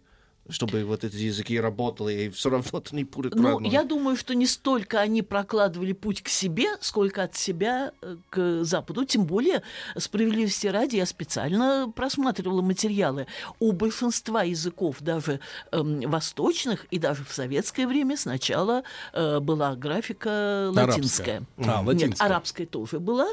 чтобы 0.51 0.83
вот 0.83 1.03
эти 1.03 1.15
языки 1.15 1.59
работали, 1.59 2.25
и 2.25 2.29
все 2.29 2.49
равно 2.49 2.79
это 2.79 2.95
не 2.95 3.03
будет 3.03 3.35
Ну, 3.35 3.49
родной. 3.53 3.69
я 3.69 3.83
думаю, 3.83 4.15
что 4.15 4.35
не 4.35 4.45
столько 4.45 4.99
они 4.99 5.21
прокладывали 5.21 5.93
путь 5.93 6.21
к 6.21 6.27
себе, 6.29 6.67
сколько 6.81 7.23
от 7.23 7.35
себя 7.35 7.91
э, 8.01 8.17
к 8.29 8.63
Западу. 8.63 9.05
Тем 9.05 9.25
более, 9.25 9.63
справедливости 9.97 10.67
ради, 10.67 10.97
я 10.97 11.05
специально 11.05 11.91
просматривала 11.95 12.61
материалы. 12.61 13.27
У 13.59 13.71
большинства 13.71 14.43
языков, 14.43 14.97
даже 14.99 15.39
эм, 15.71 16.01
восточных, 16.09 16.85
и 16.91 16.99
даже 16.99 17.23
в 17.23 17.33
советское 17.33 17.87
время 17.87 18.17
сначала 18.17 18.83
э, 19.13 19.39
была 19.39 19.75
графика 19.75 20.69
латинская. 20.73 20.91
Арабская. 21.37 21.43
А, 21.57 21.77
Нет, 21.79 21.87
латинская. 21.87 22.25
арабская 22.25 22.65
тоже 22.65 22.99
была, 22.99 23.27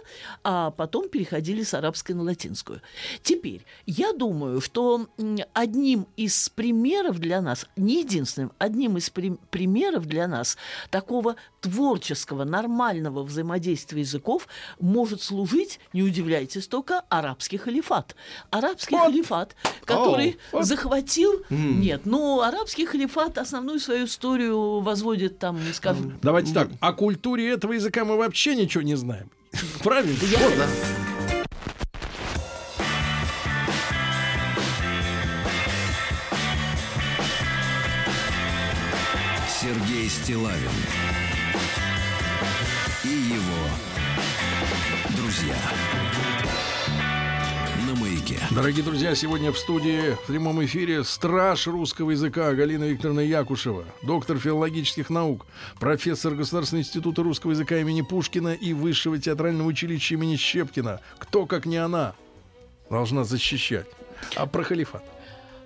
а 0.45 0.71
потом 0.71 1.09
переходили 1.09 1.63
с 1.63 1.75
арабской 1.75 2.13
на 2.13 2.23
латинскую. 2.23 2.81
Теперь, 3.23 3.65
я 3.87 4.13
думаю, 4.13 4.61
что 4.61 5.07
одним 5.53 6.07
из 6.17 6.49
примеров 6.51 7.08
для 7.17 7.41
нас, 7.41 7.67
не 7.77 8.01
единственным, 8.01 8.53
одним 8.59 8.97
из 8.99 9.09
при- 9.11 9.39
примеров 9.51 10.07
для 10.07 10.29
нас 10.29 10.57
такого 10.91 11.37
творческого, 11.61 12.45
нормального 12.45 13.23
взаимодействия 13.23 14.01
языков 14.01 14.47
может 14.81 15.23
служить, 15.23 15.81
не 15.93 16.03
удивляйтесь 16.03 16.67
только, 16.67 17.03
арабский 17.09 17.57
халифат. 17.57 18.15
Арабский 18.51 18.97
халифат, 18.97 19.57
который 19.85 20.39
вот. 20.53 20.65
захватил... 20.65 21.45
Нет, 21.51 22.03
ну, 22.05 22.43
арабский 22.43 22.87
халифат 22.87 23.39
основную 23.39 23.81
свою 23.81 24.07
историю 24.07 24.81
возводит 24.81 25.39
там, 25.39 25.59
скажем... 25.73 26.19
Давайте 26.23 26.53
так, 26.53 26.69
о 26.81 26.93
культуре 26.93 27.51
этого 27.51 27.73
языка 27.73 28.05
мы 28.05 28.17
вообще 28.17 28.55
ничего 28.55 28.83
не 28.83 28.97
знаем. 28.97 29.31
Правильно? 29.83 30.15
Вот, 30.21 30.57
да. 30.57 31.08
Стилавин 40.09 40.71
и 43.05 43.09
его 43.09 43.69
друзья 45.15 45.55
на 47.87 47.95
маяке. 47.95 48.39
Дорогие 48.51 48.83
друзья, 48.83 49.15
сегодня 49.15 49.53
в 49.53 49.59
студии 49.59 50.15
в 50.15 50.27
прямом 50.27 50.65
эфире 50.65 51.05
страж 51.05 51.67
русского 51.67 52.13
языка 52.13 52.55
Галина 52.55 52.85
Викторовна 52.85 53.21
Якушева, 53.21 53.85
доктор 54.03 54.39
филологических 54.39 55.11
наук, 55.11 55.45
профессор 55.79 56.35
Государственного 56.35 56.85
института 56.85 57.23
русского 57.23 57.51
языка 57.51 57.77
имени 57.77 58.01
Пушкина 58.01 58.55
и 58.55 58.73
Высшего 58.73 59.19
театрального 59.19 59.69
училища 59.69 60.15
имени 60.15 60.37
Щепкина. 60.37 61.01
Кто, 61.19 61.45
как 61.45 61.67
не 61.67 61.77
она, 61.77 62.15
должна 62.89 63.25
защищать? 63.25 63.87
А 64.37 64.47
про 64.47 64.63
халифат? 64.63 65.05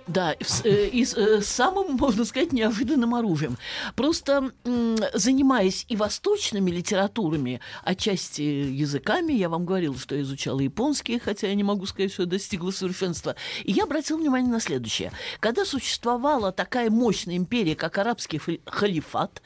Да, 0.07 0.35
с- 0.41 0.65
э, 0.65 0.89
и 0.89 1.05
с 1.05 1.13
э, 1.13 1.41
самым, 1.41 1.95
можно 1.95 2.25
сказать, 2.25 2.51
неожиданным 2.51 3.15
оружием. 3.15 3.57
Просто 3.95 4.51
занимаясь 5.13 5.85
и 5.87 5.95
восточными 5.95 6.71
литературами, 6.71 7.61
отчасти 7.83 8.41
языками, 8.41 9.33
я 9.33 9.47
вам 9.47 9.65
говорила, 9.65 9.97
что 9.97 10.15
я 10.15 10.21
изучала 10.21 10.59
японский, 10.59 11.19
хотя 11.19 11.47
я 11.47 11.55
не 11.55 11.63
могу 11.63 11.85
сказать, 11.85 12.11
что 12.11 12.23
я 12.23 12.27
достигла 12.27 12.71
совершенства. 12.71 13.35
И 13.63 13.71
я 13.71 13.83
обратила 13.83 14.17
внимание 14.17 14.51
на 14.51 14.59
следующее. 14.59 15.11
Когда 15.39 15.63
существовала 15.65 16.51
такая 16.51 16.89
мощная 16.89 17.37
империя, 17.37 17.75
как 17.75 17.97
арабский 17.97 18.41
халифат, 18.65 19.41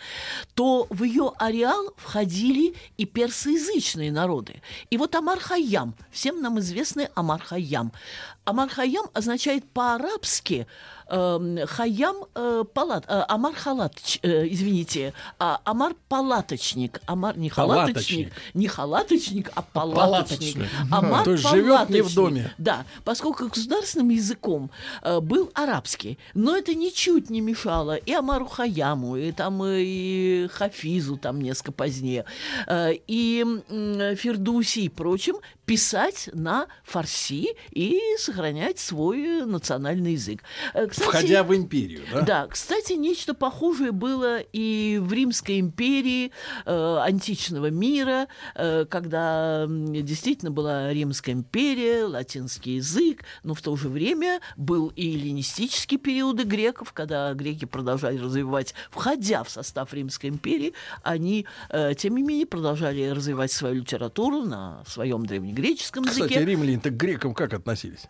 то 0.56 0.88
в 0.90 1.04
ее 1.04 1.34
ареал 1.38 1.94
входили 1.98 2.74
и 2.98 3.06
персоязычные 3.06 4.12
народы. 4.12 4.62
И 4.90 4.98
вот 4.98 5.14
Амар 5.16 5.40
Хайям, 5.40 5.94
всем 6.12 6.42
нам 6.42 6.60
известный 6.60 7.10
Амар 7.16 7.42
Хайям. 7.42 7.92
Амар 8.48 8.70
Хайям 8.70 9.08
означает 9.14 9.70
по-арабски 9.72 10.68
эм, 11.10 11.66
Хайям 11.68 12.26
э, 12.36 12.64
палат, 12.74 13.06
э, 13.08 13.24
Амар 13.28 13.54
халатч, 13.54 14.20
э, 14.22 14.48
извините, 14.48 15.14
а, 15.40 15.60
Амар 15.64 15.94
палаточник, 16.10 17.02
Амар 17.06 17.38
не 17.38 17.50
халаточник, 17.50 18.32
не 18.54 18.68
халаточник, 18.68 19.52
а 19.56 19.62
палаточник. 19.62 20.68
Амар 20.92 21.24
То 21.24 21.32
есть 21.32 21.50
живет 21.50 21.90
не 21.90 22.02
в 22.02 22.14
доме. 22.14 22.54
Да, 22.58 22.86
поскольку 23.04 23.48
государственным 23.48 24.10
языком 24.10 24.72
был 25.22 25.52
арабский, 25.54 26.18
но 26.34 26.56
это 26.56 26.74
ничуть 26.74 27.30
не 27.30 27.42
мешало 27.42 27.96
и 27.96 28.14
Амару 28.14 28.46
Хаяму, 28.46 29.18
и 29.18 29.32
там 29.32 29.62
и 29.64 30.48
Хафизу 30.52 31.18
там 31.18 31.42
несколько 31.42 31.72
позднее, 31.72 32.26
и 32.70 33.46
Фердуси 34.18 34.80
и 34.80 34.90
прочим 34.90 35.38
писать 35.68 36.30
на 36.34 36.68
фарси 36.84 37.50
и 37.72 38.00
сохранять 38.18 38.80
свой 38.80 39.46
национальный 39.46 40.14
язык. 40.14 40.42
Кстати, 40.98 41.26
Входя 41.26 41.44
в 41.44 41.56
империю, 41.56 42.02
да? 42.12 42.22
да, 42.22 42.48
кстати, 42.48 42.94
нечто 42.94 43.34
похожее 43.34 43.92
было 43.92 44.40
и 44.40 45.00
в 45.02 45.14
Римской 45.14 45.60
империи 45.60 46.32
э, 46.66 46.98
античного 47.04 47.70
мира, 47.70 48.28
э, 48.56 48.86
когда 48.90 49.66
действительно 49.68 50.52
была 50.52 50.92
Римская 50.92 51.36
империя, 51.36 52.06
латинский 52.06 52.76
язык, 52.76 53.24
но 53.44 53.54
в 53.54 53.62
то 53.62 53.76
же 53.76 53.90
время 53.90 54.40
был 54.56 54.92
и 54.96 55.16
эллинистический 55.16 55.98
периоды 55.98 56.44
греков, 56.44 56.94
когда 56.94 57.34
греки 57.34 57.66
продолжали 57.66 58.18
развивать, 58.18 58.74
входя 58.90 59.44
в 59.44 59.50
состав 59.50 59.94
Римской 59.94 60.30
империи, 60.30 60.74
они, 61.04 61.46
э, 61.70 61.94
тем 61.96 62.16
не 62.16 62.24
менее, 62.24 62.46
продолжали 62.46 63.08
развивать 63.10 63.52
свою 63.52 63.76
литературу 63.82 64.42
на 64.42 64.84
своем 64.88 65.26
древнегреческом 65.26 66.06
Кстати, 66.06 66.34
языке. 66.34 66.46
римляне-то 66.46 66.90
к 66.90 66.98
грекам 66.98 67.34
как 67.34 67.54
относились? 67.54 68.08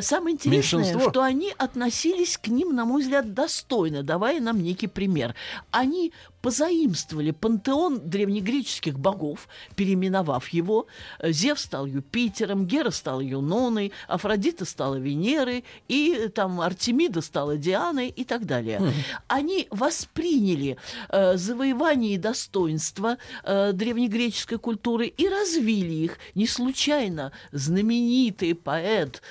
Самое 0.00 0.34
интересное, 0.34 0.80
Меньшинство? 0.80 1.10
что 1.10 1.22
они 1.22 1.52
относились 1.56 2.38
к 2.38 2.48
ним, 2.48 2.74
на 2.74 2.84
мой 2.84 3.02
взгляд, 3.02 3.34
достойно, 3.34 4.02
давая 4.02 4.40
нам 4.40 4.62
некий 4.62 4.86
пример. 4.86 5.34
Они 5.70 6.12
позаимствовали 6.42 7.32
пантеон 7.32 8.00
древнегреческих 8.08 8.98
богов, 8.98 9.48
переименовав 9.76 10.48
его. 10.48 10.86
Зев 11.22 11.58
стал 11.60 11.86
Юпитером, 11.86 12.66
Гера 12.66 12.90
стала 12.90 13.20
Юноной, 13.20 13.92
Афродита 14.08 14.64
стала 14.64 14.94
Венерой, 14.94 15.64
и 15.88 16.30
там 16.34 16.60
Артемида 16.60 17.20
стала 17.20 17.56
Дианой 17.56 18.08
и 18.08 18.24
так 18.24 18.46
далее. 18.46 18.80
Они 19.28 19.66
восприняли 19.70 20.76
э, 21.08 21.36
завоевание 21.36 22.14
и 22.14 22.18
достоинство 22.18 23.18
э, 23.44 23.72
древнегреческой 23.72 24.58
культуры 24.58 25.06
и 25.06 25.28
развили 25.28 25.92
их. 25.92 26.18
Не 26.34 26.46
случайно 26.46 27.32
знаменитый 27.52 28.54
поэт 28.54 29.22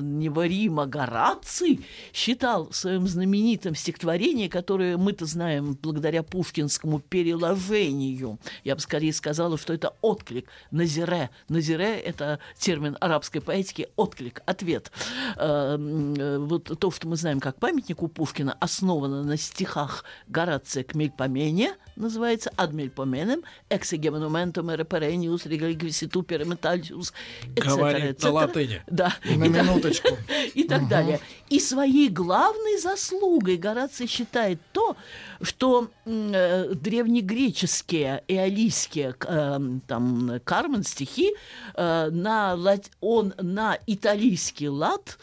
древнего 0.00 0.46
Рима 0.46 0.86
Гораций 0.86 1.80
считал 2.12 2.68
в 2.68 2.76
своем 2.76 3.06
знаменитом 3.06 3.74
стихотворении, 3.74 4.48
которое 4.48 4.96
мы-то 4.96 5.26
знаем 5.26 5.78
благодаря 5.80 6.22
пушкинскому 6.22 7.00
переложению. 7.00 8.38
Я 8.64 8.74
бы 8.74 8.80
скорее 8.80 9.12
сказала, 9.12 9.58
что 9.58 9.72
это 9.72 9.94
отклик 10.00 10.48
назире. 10.70 11.30
Назире– 11.48 11.98
это 12.04 12.38
термин 12.58 12.96
арабской 13.00 13.40
поэтики 13.40 13.88
«отклик», 13.96 14.42
«ответ». 14.46 14.90
Э, 15.36 15.76
э, 15.78 16.38
Вот 16.38 16.78
то, 16.78 16.90
что 16.90 17.08
мы 17.08 17.16
знаем 17.16 17.40
как 17.40 17.58
памятник 17.58 18.02
у 18.02 18.08
Пушкина, 18.08 18.56
основано 18.60 19.22
на 19.22 19.36
стихах 19.36 20.04
Горация 20.28 20.84
к 20.84 20.94
Мельпомене, 20.94 21.76
называется 21.96 22.50
«Ad 22.56 22.72
Мельпоменем», 22.72 23.42
«Exegemonumентум 23.68 24.70
reperenius 24.70 25.46
regalquisitu 25.46 26.24
perimetalius», 26.24 27.12
Говорит 27.56 28.22
на 28.22 28.30
латыни. 28.30 28.82
Да. 28.86 29.14
На 29.24 29.46
так- 29.46 29.66
минуточку. 29.82 30.16
и 30.54 30.64
так 30.64 30.88
далее. 30.88 31.20
И 31.48 31.60
своей 31.60 32.08
главной 32.08 32.78
заслугой 32.78 33.56
Гораций 33.56 34.06
считает 34.06 34.58
то, 34.72 34.96
что 35.40 35.90
э, 36.04 36.74
древнегреческие 36.74 38.22
к- 39.12 39.26
э, 39.28 39.60
там 39.86 40.40
Кармен 40.44 40.82
стихи 40.84 41.34
э, 41.74 42.10
на 42.10 42.54
он 43.00 43.34
на 43.38 43.78
италийский 43.86 44.68
лад 44.68 45.18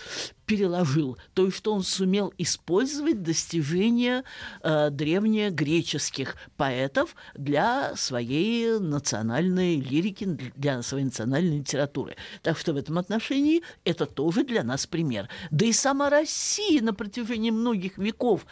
переложил, 0.50 1.16
то 1.36 1.46
есть 1.46 1.58
что 1.58 1.76
он 1.76 1.84
сумел 1.84 2.34
использовать 2.40 3.22
достижения 3.22 4.24
э, 4.64 4.90
древнегреческих 4.90 6.38
поэтов 6.58 7.16
для 7.36 7.96
своей 7.96 8.80
национальной 8.80 9.80
лирики, 9.80 10.26
для 10.56 10.82
своей 10.82 11.06
национальной 11.06 11.60
литературы. 11.60 12.16
Так 12.42 12.58
что 12.58 12.74
в 12.74 12.78
этом 12.78 12.98
отношении 12.98 13.62
это 13.86 14.08
тоже 14.08 14.44
для 14.44 14.64
нас 14.64 14.88
пример. 14.88 15.30
Да 15.52 15.68
и 15.68 15.72
сама 15.72 16.10
Россия 16.10 16.82
на 16.82 16.96
протяжении 16.96 17.52
многих 17.52 18.00
веков 18.00 18.48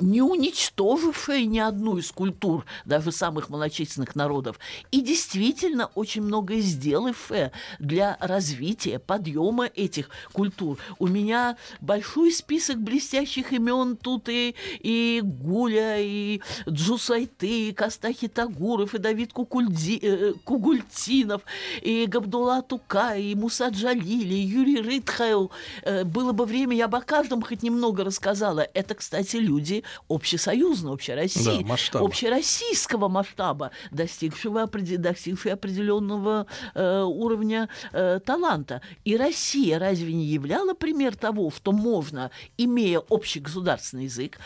не 0.00 0.22
уничтожившая 0.22 1.44
ни 1.44 1.58
одну 1.58 1.96
из 1.98 2.10
культур, 2.12 2.64
даже 2.84 3.12
самых 3.12 3.48
малочисленных 3.50 4.14
народов, 4.14 4.58
и 4.90 5.00
действительно 5.00 5.86
очень 5.94 6.22
многое 6.22 6.60
сделавшая 6.60 7.52
для 7.78 8.16
развития, 8.20 8.98
подъема 8.98 9.66
этих 9.66 10.10
культур. 10.32 10.78
У 10.98 11.06
меня 11.06 11.56
большой 11.80 12.32
список 12.32 12.78
блестящих 12.78 13.52
имен 13.52 13.96
тут 13.96 14.28
и, 14.28 14.54
и 14.80 15.20
Гуля, 15.22 15.98
и 15.98 16.40
Джусайты, 16.68 17.68
и 17.68 17.72
Кастахи 17.72 18.28
Тагуров, 18.28 18.94
и 18.94 18.98
Давид 18.98 19.32
Кукульди, 19.32 19.98
э, 20.02 20.32
Кугультинов, 20.44 21.42
и 21.82 22.06
Габдулла 22.06 22.62
Тука, 22.62 23.16
и 23.16 23.34
Муса 23.34 23.68
Джалили, 23.68 24.34
и 24.34 24.46
Юрий 24.46 24.82
Ритхайл. 24.82 25.50
Э, 25.82 26.04
Было 26.04 26.32
бы 26.32 26.44
время, 26.44 26.76
я 26.76 26.88
бы 26.88 26.98
о 26.98 27.02
каждом 27.02 27.42
хоть 27.42 27.62
немного 27.62 28.04
рассказала. 28.04 28.66
Это, 28.74 28.94
кстати, 28.94 29.36
люди 29.36 29.84
общесоюзного, 30.08 30.94
общероссии, 30.94 31.62
Да, 31.62 31.66
масштаба. 31.68 32.04
общероссийского 32.06 33.08
масштаба, 33.08 33.70
достигшего, 33.90 34.66
достигшего 34.66 35.54
определенного 35.54 36.46
э, 36.74 37.02
уровня 37.02 37.68
э, 37.92 38.20
таланта. 38.24 38.80
И 39.04 39.16
Россия 39.16 39.78
разве 39.78 40.12
не 40.12 40.24
являла 40.26 40.74
пример 40.74 41.16
того, 41.16 41.50
что 41.50 41.72
можно, 41.72 42.30
имея 42.58 43.00
общегосударственный 43.10 44.04
язык, 44.04 44.38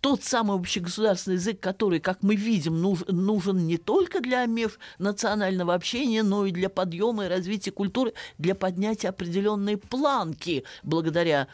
тот 0.00 0.22
самый 0.24 0.56
общегосударственный 0.58 1.36
язык, 1.36 1.60
который, 1.60 2.00
как 2.00 2.22
мы 2.22 2.36
видим, 2.36 2.80
нуж- 2.80 3.04
нужен 3.10 3.66
не 3.66 3.76
только 3.76 4.20
для 4.20 4.46
межнационального 4.46 5.74
общения, 5.74 6.22
но 6.22 6.46
и 6.46 6.50
для 6.50 6.68
подъема 6.68 7.26
и 7.26 7.28
развития 7.28 7.70
культуры, 7.70 8.12
для 8.38 8.54
поднятия 8.54 9.08
определенной 9.08 9.76
планки 9.76 10.64
благодаря 10.82 11.48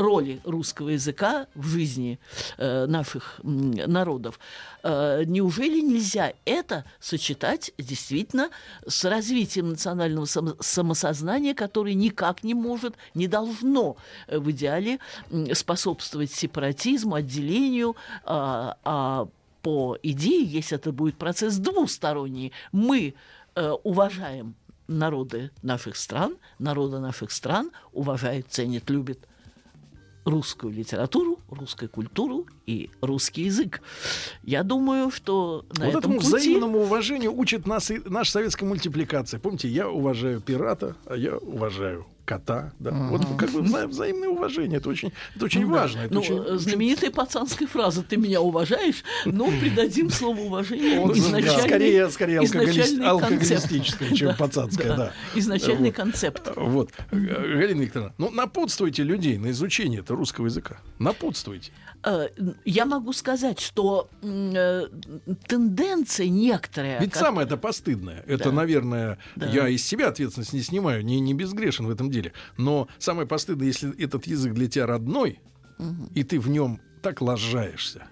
роли 0.00 0.40
русского 0.44 0.90
языка 0.90 1.46
в 1.54 1.66
жизни 1.66 2.18
э, 2.56 2.86
наших 2.86 3.40
народов. 3.42 4.38
Э, 4.82 5.22
неужели 5.26 5.80
нельзя 5.80 6.32
это 6.44 6.84
сочетать 6.98 7.72
действительно 7.78 8.50
с 8.86 9.04
развитием 9.04 9.70
национального 9.70 10.24
само- 10.24 10.56
самосознания, 10.60 11.54
которое 11.54 11.94
никак 11.94 12.42
не 12.42 12.54
может, 12.54 12.94
не 13.14 13.28
должно 13.28 13.96
э, 14.26 14.38
в 14.38 14.50
идеале 14.50 14.98
способствовать 15.52 16.32
сепаратизму, 16.32 17.14
отделению, 17.14 17.96
а, 18.24 18.76
а 18.84 19.28
по 19.62 19.98
идее, 20.02 20.44
если 20.44 20.76
это 20.76 20.92
будет 20.92 21.16
процесс 21.16 21.56
двусторонний, 21.56 22.52
мы 22.72 23.14
э, 23.54 23.70
уважаем 23.82 24.54
народы 24.88 25.50
наших 25.62 25.96
стран, 25.96 26.36
народы 26.58 26.98
наших 26.98 27.30
стран 27.30 27.70
уважают, 27.92 28.46
ценят, 28.48 28.88
любят 28.90 29.18
русскую 30.24 30.72
литературу, 30.72 31.38
русскую 31.48 31.88
культуру 31.88 32.46
и 32.66 32.90
русский 33.00 33.44
язык. 33.44 33.82
Я 34.42 34.62
думаю, 34.62 35.10
что 35.10 35.64
на 35.78 35.86
вот 35.86 35.88
этом 35.88 35.98
этому 35.98 36.14
пути... 36.16 36.26
взаимному 36.28 36.80
уважению 36.80 37.36
учит 37.36 37.66
нас 37.66 37.90
и 37.90 38.00
наша 38.04 38.32
советская 38.32 38.68
мультипликация. 38.68 39.40
Помните, 39.40 39.68
я 39.68 39.88
уважаю 39.88 40.40
пирата, 40.40 40.96
а 41.06 41.16
я 41.16 41.36
уважаю 41.36 42.06
кота. 42.34 42.72
Да. 42.78 42.92
Вот 43.10 43.22
как 43.36 43.50
бы 43.50 43.60
вза- 43.60 43.88
взаимное 43.88 44.28
уважение. 44.28 44.78
Это 44.78 44.88
очень, 44.88 45.12
это 45.34 45.44
очень 45.46 45.62
Ну 45.62 45.72
да. 45.74 45.80
важно. 45.80 46.00
Это 46.02 46.14
Ну, 46.14 46.20
очень- 46.20 46.38
э, 46.46 46.56
знаменитая 46.58 47.10
пацанская 47.10 47.66
фраза 47.66 48.02
«ты 48.04 48.16
меня 48.16 48.40
уважаешь», 48.40 49.02
но 49.24 49.46
придадим 49.50 50.10
слово 50.10 50.38
уважения 50.40 51.00
Ну, 51.04 51.12
изначальный, 51.12 51.60
скорее, 51.68 52.10
скорее 52.10 52.44
изначальный 52.44 53.06
алкоголистическое, 53.06 54.10
чем 54.14 54.28
Да, 54.28 54.34
пацанское, 54.34 54.96
да. 54.96 55.12
Изначальный 55.34 55.88
Вот. 55.90 55.96
концепт. 55.96 56.52
Вот. 56.54 56.90
Галина 57.10 57.82
Викторовна, 57.82 58.14
ну 58.18 58.30
напутствуйте 58.30 59.02
людей 59.02 59.36
на 59.38 59.50
изучение 59.50 60.00
этого 60.00 60.18
русского 60.18 60.46
языка. 60.46 60.76
Напутствуйте. 61.00 61.72
Э, 62.04 62.28
Я 62.64 62.86
могу 62.86 63.12
сказать, 63.12 63.60
что 63.60 64.08
э, 64.22 64.86
тенденция 65.46 66.28
некоторая... 66.28 67.00
Ведь 67.00 67.12
как- 67.12 67.22
самое 67.22 67.46
это 67.46 67.56
постыдное. 67.56 68.22
Это, 68.26 68.44
Да. 68.44 68.52
наверное, 68.52 69.18
Да. 69.36 69.46
я 69.48 69.68
из 69.68 69.84
себя 69.84 70.08
ответственность 70.08 70.52
не 70.52 70.62
снимаю, 70.62 71.04
не, 71.04 71.20
не 71.20 71.34
безгрешен 71.34 71.86
в 71.86 71.90
этом 71.90 72.10
деле. 72.10 72.32
Но 72.56 72.88
самое 72.98 73.26
постыдное, 73.28 73.66
если 73.66 74.02
этот 74.02 74.26
язык 74.26 74.54
для 74.54 74.68
тебя 74.68 74.86
родной, 74.86 75.40
и 76.14 76.24
ты 76.24 76.38
в 76.38 76.48
нем 76.48 76.80
так 77.02 77.20
лажаешься, 77.22 78.04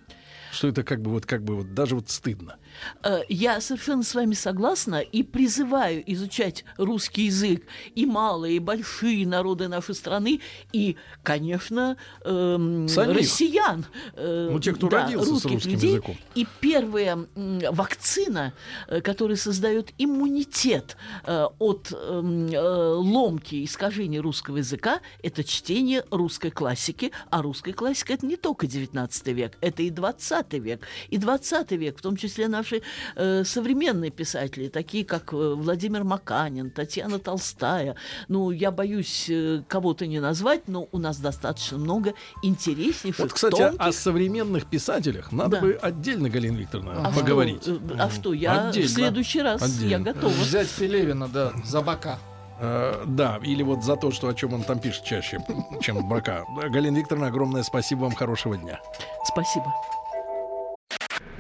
что 0.53 0.69
это 0.69 0.83
как 0.83 1.03
бы 1.03 1.11
вот 1.11 1.27
как 1.27 1.43
бы 1.45 1.57
вот 1.57 1.75
даже 1.75 1.95
вот 1.95 2.09
стыдно. 2.11 2.57
Э, 3.03 3.21
Я 3.29 3.61
совершенно 3.61 4.03
с 4.03 4.15
вами 4.15 4.35
согласна 4.35 4.97
и 5.01 5.23
призываю 5.23 6.03
изучать 6.13 6.65
русский 6.77 7.23
язык 7.27 7.65
и 7.95 8.07
малые, 8.07 8.57
и 8.57 8.59
большие 8.59 9.27
народы 9.27 9.69
нашей 9.69 9.95
страны, 9.95 10.41
и, 10.73 10.97
конечно, 11.23 11.97
эм, 12.25 12.87
россиян. 12.97 13.87
э, 14.15 14.49
Ну, 14.51 14.61
те, 14.61 14.73
кто 14.73 14.89
да, 14.89 15.05
родился 15.05 15.27
с 15.27 15.31
русских 15.31 15.51
русским 15.53 15.73
людей. 15.73 15.91
языком. 15.93 16.17
И 16.35 16.47
первая 16.61 17.27
м, 17.37 17.61
вакцина, 17.73 18.53
э, 18.89 19.01
которая 19.01 19.37
создает 19.37 19.93
иммунитет 19.99 20.97
э, 21.25 21.47
от 21.59 21.93
эм, 21.93 22.49
э, 22.49 22.59
ломки, 22.95 23.65
искажений 23.65 24.19
русского 24.19 24.59
языка, 24.59 25.01
это 25.23 25.45
чтение 25.45 26.05
русской 26.11 26.51
классики. 26.51 27.13
А 27.31 27.43
русская 27.43 27.73
классика 27.73 28.13
это 28.15 28.27
не 28.27 28.37
только 28.37 28.67
19 28.67 29.27
век, 29.29 29.57
это 29.61 29.83
и 29.83 29.91
20 29.91 30.53
век. 30.55 30.87
И 31.09 31.19
20 31.19 31.73
век, 31.73 31.99
в 31.99 32.03
том 32.03 32.17
числе 32.17 32.49
наши 32.69 32.83
э, 33.17 33.45
современные 33.45 34.11
писатели, 34.11 34.69
такие 34.69 35.05
как 35.05 35.33
э, 35.33 35.37
Владимир 35.37 36.05
Маканин, 36.05 36.71
Татьяна 36.71 37.19
Толстая. 37.19 37.97
Ну, 38.29 38.51
я 38.51 38.71
боюсь 38.71 39.27
э, 39.31 39.63
кого-то 39.69 40.07
не 40.07 40.21
назвать, 40.21 40.69
но 40.69 40.89
у 40.93 40.99
нас 40.99 41.19
достаточно 41.19 41.79
много 41.79 42.15
интереснейших, 42.43 43.19
Вот, 43.19 43.33
кстати, 43.33 43.57
тонких 43.57 43.81
о 43.81 43.93
современных 43.93 44.67
писателях 44.67 45.33
надо 45.33 45.57
Да. 45.57 45.61
бы 45.61 45.79
отдельно, 45.81 46.29
Галина 46.29 46.57
Викторовна, 46.59 47.07
а 47.07 47.11
поговорить. 47.11 47.63
Что, 47.63 47.73
э, 47.73 47.79
а 47.99 48.11
что, 48.11 48.33
я 48.33 48.69
Отдельно. 48.69 48.89
в 48.89 48.91
следующий 48.93 49.43
раз 49.43 49.61
я 49.63 49.67
Отдельно. 49.67 50.13
готова. 50.13 50.33
Взять 50.33 50.69
Пелевина, 50.69 51.29
да, 51.29 51.53
за 51.65 51.81
бока. 51.81 52.19
Э, 52.61 53.05
да, 53.07 53.39
или 53.43 53.63
вот 53.63 53.85
за 53.85 53.97
то, 53.97 54.11
что 54.11 54.29
о 54.29 54.35
чем 54.35 54.53
он 54.55 54.63
там 54.63 54.81
пишет 54.81 55.05
чаще, 55.05 55.39
чем 55.81 56.07
брака. 56.09 56.45
Галина 56.71 56.97
Викторовна, 56.99 57.29
огромное 57.29 57.63
спасибо 57.63 58.01
вам, 58.01 58.15
хорошего 58.15 58.57
дня. 58.57 58.81
Спасибо. 59.25 59.73